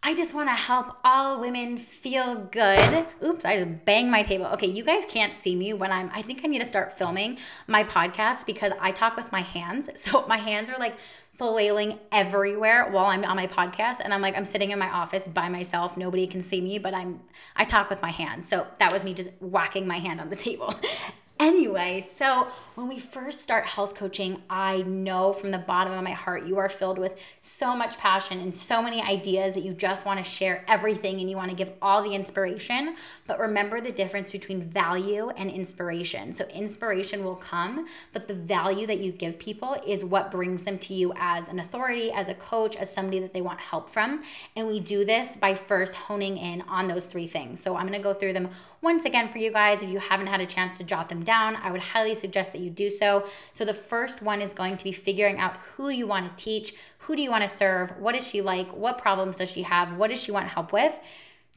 I 0.03 0.15
just 0.15 0.33
want 0.33 0.47
to 0.49 0.55
help 0.55 0.95
all 1.03 1.41
women 1.41 1.77
feel 1.77 2.35
good. 2.35 3.07
Oops, 3.23 3.43
I 3.43 3.57
just 3.57 3.85
banged 3.85 4.09
my 4.09 4.23
table. 4.23 4.45
Okay, 4.47 4.67
you 4.67 4.83
guys 4.83 5.03
can't 5.09 5.35
see 5.35 5.55
me 5.55 5.73
when 5.73 5.91
I'm, 5.91 6.09
I 6.13 6.21
think 6.21 6.41
I 6.43 6.47
need 6.47 6.59
to 6.59 6.65
start 6.65 6.97
filming 6.97 7.37
my 7.65 7.83
podcast 7.83 8.45
because 8.45 8.71
I 8.79 8.91
talk 8.91 9.17
with 9.17 9.31
my 9.31 9.41
hands. 9.41 9.89
So 9.97 10.25
my 10.27 10.37
hands 10.37 10.69
are 10.69 10.79
like 10.79 10.95
flailing 11.37 11.99
everywhere 12.11 12.89
while 12.89 13.07
I'm 13.07 13.25
on 13.25 13.35
my 13.35 13.47
podcast. 13.47 13.97
And 14.01 14.13
I'm 14.13 14.21
like, 14.21 14.37
I'm 14.37 14.45
sitting 14.45 14.71
in 14.71 14.79
my 14.79 14.89
office 14.89 15.27
by 15.27 15.49
myself. 15.49 15.97
Nobody 15.97 16.27
can 16.27 16.41
see 16.41 16.61
me, 16.61 16.77
but 16.77 16.93
I'm, 16.93 17.19
I 17.55 17.65
talk 17.65 17.89
with 17.89 18.01
my 18.01 18.11
hands. 18.11 18.47
So 18.47 18.67
that 18.79 18.93
was 18.93 19.03
me 19.03 19.13
just 19.13 19.29
whacking 19.39 19.85
my 19.85 19.97
hand 19.97 20.21
on 20.21 20.29
the 20.29 20.35
table. 20.35 20.73
Anyway, 21.39 22.03
so 22.15 22.47
when 22.73 22.87
we 22.87 22.99
first 22.99 23.41
start 23.41 23.65
health 23.65 23.93
coaching, 23.93 24.41
I 24.49 24.81
know 24.83 25.33
from 25.33 25.51
the 25.51 25.59
bottom 25.59 25.93
of 25.93 26.03
my 26.03 26.11
heart 26.11 26.47
you 26.47 26.57
are 26.57 26.69
filled 26.69 26.97
with 26.97 27.15
so 27.41 27.75
much 27.75 27.97
passion 27.97 28.39
and 28.39 28.53
so 28.53 28.81
many 28.81 29.01
ideas 29.01 29.53
that 29.53 29.63
you 29.63 29.73
just 29.73 30.03
want 30.05 30.23
to 30.23 30.29
share 30.29 30.65
everything 30.67 31.19
and 31.19 31.29
you 31.29 31.35
want 31.35 31.49
to 31.49 31.55
give 31.55 31.71
all 31.81 32.01
the 32.01 32.15
inspiration. 32.15 32.95
But 33.27 33.39
remember 33.39 33.81
the 33.81 33.91
difference 33.91 34.31
between 34.31 34.61
value 34.69 35.29
and 35.29 35.51
inspiration. 35.51 36.33
So, 36.33 36.45
inspiration 36.45 37.23
will 37.23 37.35
come, 37.35 37.87
but 38.13 38.27
the 38.27 38.33
value 38.33 38.87
that 38.87 38.99
you 38.99 39.11
give 39.11 39.37
people 39.37 39.75
is 39.85 40.03
what 40.03 40.31
brings 40.31 40.63
them 40.63 40.79
to 40.79 40.93
you 40.93 41.13
as 41.17 41.47
an 41.47 41.59
authority, 41.59 42.11
as 42.11 42.29
a 42.29 42.35
coach, 42.35 42.75
as 42.75 42.91
somebody 42.91 43.19
that 43.19 43.33
they 43.33 43.41
want 43.41 43.59
help 43.59 43.89
from. 43.89 44.23
And 44.55 44.67
we 44.67 44.79
do 44.79 45.05
this 45.05 45.35
by 45.35 45.53
first 45.53 45.93
honing 45.93 46.37
in 46.37 46.61
on 46.63 46.87
those 46.87 47.05
three 47.05 47.27
things. 47.27 47.59
So, 47.59 47.75
I'm 47.75 47.87
going 47.87 47.99
to 47.99 48.03
go 48.03 48.13
through 48.13 48.33
them 48.33 48.49
once 48.81 49.05
again 49.05 49.29
for 49.29 49.37
you 49.37 49.51
guys. 49.51 49.81
If 49.81 49.89
you 49.89 49.99
haven't 49.99 50.27
had 50.27 50.41
a 50.41 50.45
chance 50.45 50.77
to 50.77 50.83
jot 50.83 51.09
them 51.09 51.23
down, 51.23 51.55
I 51.55 51.71
would 51.71 51.81
highly 51.81 52.15
suggest 52.15 52.51
that 52.53 52.61
you 52.61 52.69
do 52.69 52.89
so. 52.89 53.27
So 53.51 53.65
the 53.65 53.73
first 53.73 54.21
one 54.21 54.41
is 54.41 54.53
going 54.53 54.77
to 54.77 54.83
be 54.83 54.91
figuring 54.91 55.39
out 55.39 55.57
who 55.75 55.89
you 55.89 56.07
want 56.07 56.37
to 56.37 56.43
teach, 56.43 56.73
who 56.99 57.15
do 57.15 57.21
you 57.21 57.31
want 57.31 57.43
to 57.43 57.49
serve, 57.49 57.91
what 57.97 58.15
is 58.15 58.27
she 58.27 58.41
like, 58.41 58.69
what 58.71 58.97
problems 58.97 59.37
does 59.37 59.51
she 59.51 59.63
have, 59.63 59.97
what 59.97 60.09
does 60.09 60.21
she 60.21 60.31
want 60.31 60.49
help 60.49 60.71
with. 60.71 60.97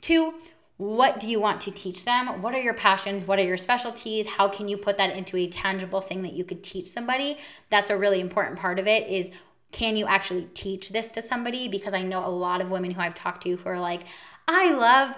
Two, 0.01 0.35
what 0.81 1.21
do 1.21 1.29
you 1.29 1.39
want 1.39 1.61
to 1.61 1.71
teach 1.71 2.07
them? 2.07 2.41
What 2.41 2.55
are 2.55 2.61
your 2.61 2.73
passions? 2.73 3.25
What 3.25 3.39
are 3.39 3.45
your 3.45 3.59
specialties? 3.59 4.27
How 4.27 4.49
can 4.49 4.67
you 4.67 4.79
put 4.79 4.97
that 4.97 5.15
into 5.15 5.37
a 5.37 5.47
tangible 5.47 6.01
thing 6.01 6.23
that 6.23 6.33
you 6.33 6.43
could 6.43 6.65
teach 6.65 6.89
somebody? 6.89 7.37
That's 7.69 7.91
a 7.91 7.99
really 7.99 8.19
important 8.19 8.59
part 8.59 8.79
of 8.79 8.87
it 8.87 9.07
is 9.09 9.31
can 9.73 9.97
you 9.97 10.07
actually 10.07 10.49
teach 10.55 10.89
this 10.89 11.11
to 11.13 11.21
somebody? 11.23 11.69
Because 11.69 11.93
I 11.93 12.01
know 12.01 12.27
a 12.27 12.31
lot 12.31 12.63
of 12.63 12.71
women 12.71 12.93
who 12.93 13.01
I've 13.03 13.15
talked 13.15 13.43
to 13.43 13.57
who 13.57 13.69
are 13.69 13.79
like, 13.79 14.03
I 14.49 14.73
love 14.73 15.17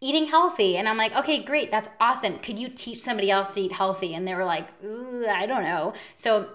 eating 0.00 0.26
healthy. 0.26 0.76
And 0.76 0.88
I'm 0.88 0.96
like, 0.96 1.14
okay, 1.14 1.42
great, 1.42 1.70
that's 1.70 1.88
awesome. 2.00 2.38
Could 2.38 2.58
you 2.58 2.68
teach 2.68 3.00
somebody 3.00 3.30
else 3.30 3.48
to 3.50 3.60
eat 3.60 3.72
healthy? 3.72 4.14
And 4.14 4.26
they 4.26 4.34
were 4.34 4.44
like, 4.44 4.68
I 4.82 5.46
don't 5.46 5.64
know. 5.64 5.92
So 6.14 6.48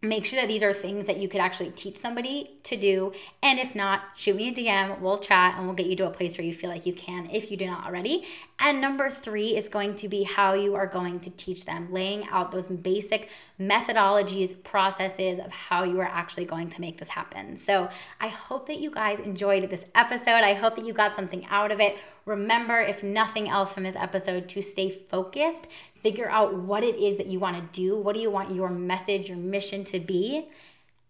make 0.00 0.24
sure 0.24 0.40
that 0.40 0.48
these 0.48 0.62
are 0.62 0.72
things 0.72 1.06
that 1.06 1.18
you 1.18 1.28
could 1.28 1.40
actually 1.40 1.70
teach 1.70 1.96
somebody 1.96 2.58
to 2.64 2.76
do. 2.76 3.12
And 3.42 3.58
if 3.58 3.74
not, 3.74 4.02
shoot 4.16 4.36
me 4.36 4.48
a 4.48 4.52
DM, 4.52 5.00
we'll 5.00 5.18
chat, 5.18 5.54
and 5.56 5.66
we'll 5.66 5.74
get 5.74 5.86
you 5.86 5.96
to 5.96 6.06
a 6.06 6.10
place 6.10 6.38
where 6.38 6.46
you 6.46 6.54
feel 6.54 6.70
like 6.70 6.86
you 6.86 6.92
can 6.92 7.28
if 7.30 7.50
you 7.50 7.56
do 7.56 7.66
not 7.66 7.86
already. 7.86 8.24
And 8.58 8.80
number 8.80 9.10
three 9.10 9.56
is 9.56 9.68
going 9.68 9.96
to 9.96 10.08
be 10.08 10.22
how 10.22 10.54
you 10.54 10.74
are 10.74 10.86
going 10.86 11.20
to 11.20 11.30
teach 11.30 11.64
them, 11.64 11.92
laying 11.92 12.26
out 12.28 12.52
those 12.52 12.68
basic 12.68 13.28
methodologies, 13.60 14.62
processes 14.62 15.38
of 15.38 15.50
how 15.50 15.84
you 15.84 16.00
are 16.00 16.04
actually 16.04 16.44
going 16.44 16.70
to 16.70 16.80
make 16.80 16.98
this 16.98 17.08
happen. 17.08 17.56
So 17.56 17.88
I 18.20 18.28
hope 18.28 18.66
that 18.66 18.78
you 18.78 18.90
guys 18.90 19.18
enjoyed 19.18 19.68
this 19.68 19.84
episode. 19.94 20.42
I 20.42 20.54
hope 20.54 20.76
that 20.76 20.84
you 20.84 20.92
got 20.92 21.14
something 21.14 21.44
out 21.46 21.70
of 21.72 21.80
it. 21.80 21.96
Remember, 22.24 22.80
if 22.80 23.02
nothing 23.02 23.48
else 23.48 23.72
from 23.72 23.82
this 23.82 23.96
episode, 23.96 24.48
to 24.50 24.62
stay 24.62 24.90
focused, 24.90 25.66
figure 25.94 26.30
out 26.30 26.54
what 26.54 26.84
it 26.84 26.96
is 26.96 27.16
that 27.16 27.26
you 27.26 27.38
want 27.38 27.56
to 27.56 27.80
do. 27.80 27.96
What 27.96 28.14
do 28.14 28.20
you 28.20 28.30
want 28.30 28.54
your 28.54 28.68
message, 28.68 29.28
your 29.28 29.38
mission 29.38 29.84
to 29.84 30.00
be? 30.00 30.48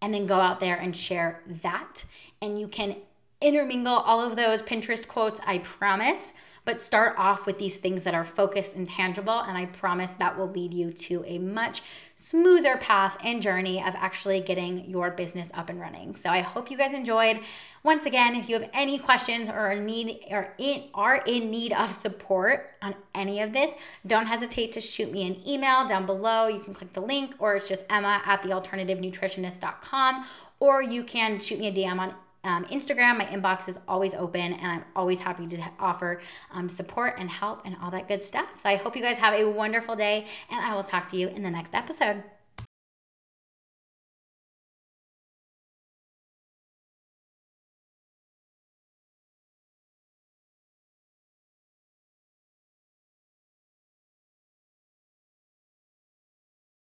And 0.03 0.13
then 0.13 0.25
go 0.25 0.41
out 0.41 0.59
there 0.59 0.75
and 0.75 0.95
share 0.95 1.41
that. 1.47 2.03
And 2.41 2.59
you 2.59 2.67
can 2.67 2.97
intermingle 3.39 3.93
all 3.93 4.19
of 4.19 4.35
those 4.35 4.61
Pinterest 4.61 5.07
quotes, 5.07 5.39
I 5.47 5.59
promise. 5.59 6.33
But 6.65 6.81
start 6.81 7.15
off 7.17 7.45
with 7.45 7.57
these 7.57 7.77
things 7.77 8.03
that 8.03 8.13
are 8.13 8.23
focused 8.23 8.73
and 8.73 8.87
tangible, 8.87 9.39
and 9.39 9.57
I 9.57 9.65
promise 9.65 10.13
that 10.13 10.37
will 10.37 10.49
lead 10.49 10.73
you 10.73 10.93
to 10.93 11.23
a 11.27 11.37
much 11.37 11.81
smoother 12.15 12.77
path 12.77 13.17
and 13.21 13.41
journey 13.41 13.83
of 13.83 13.95
actually 13.95 14.39
getting 14.39 14.89
your 14.89 15.11
business 15.11 15.49
up 15.53 15.69
and 15.69 15.79
running. 15.79 16.15
So 16.15 16.29
I 16.29 16.39
hope 16.39 16.71
you 16.71 16.77
guys 16.77 16.93
enjoyed. 16.93 17.41
Once 17.83 18.05
again, 18.05 18.33
if 18.33 18.47
you 18.47 18.57
have 18.57 18.69
any 18.73 18.97
questions 18.97 19.49
or 19.49 19.75
need 19.75 20.21
or 20.31 20.53
in, 20.57 20.83
are 20.93 21.17
in 21.25 21.51
need 21.51 21.73
of 21.73 21.91
support 21.91 22.71
on 22.81 22.95
any 23.13 23.41
of 23.41 23.51
this, 23.51 23.73
don't 24.07 24.27
hesitate 24.27 24.71
to 24.71 24.79
shoot 24.79 25.11
me 25.11 25.27
an 25.27 25.45
email 25.45 25.85
down 25.85 26.05
below. 26.05 26.47
You 26.47 26.61
can 26.61 26.73
click 26.73 26.93
the 26.93 27.01
link, 27.01 27.35
or 27.39 27.57
it's 27.57 27.67
just 27.67 27.83
Emma 27.89 28.21
at 28.25 28.41
thealternativenutritionist.com, 28.41 30.25
or 30.61 30.81
you 30.81 31.03
can 31.03 31.39
shoot 31.41 31.59
me 31.59 31.67
a 31.67 31.71
DM 31.73 31.99
on 31.99 32.15
um, 32.45 32.63
Instagram. 32.65 33.17
My 33.17 33.25
inbox 33.25 33.67
is 33.67 33.77
always 33.85 34.13
open, 34.13 34.53
and 34.53 34.65
I'm 34.65 34.85
always 34.95 35.19
happy 35.19 35.45
to 35.47 35.61
offer 35.77 36.21
um, 36.53 36.69
support 36.69 37.15
and 37.17 37.29
help 37.29 37.63
and 37.65 37.75
all 37.83 37.91
that 37.91 38.07
good 38.07 38.23
stuff. 38.23 38.47
So 38.59 38.69
I 38.69 38.77
hope 38.77 38.95
you 38.95 39.01
guys 39.01 39.17
have 39.17 39.33
a 39.33 39.43
wonderful 39.49 39.97
day, 39.97 40.25
and 40.49 40.65
I 40.65 40.73
will 40.73 40.83
talk 40.83 41.09
to 41.09 41.17
you 41.17 41.27
in 41.27 41.43
the 41.43 41.51
next 41.51 41.73
episode. 41.73 42.23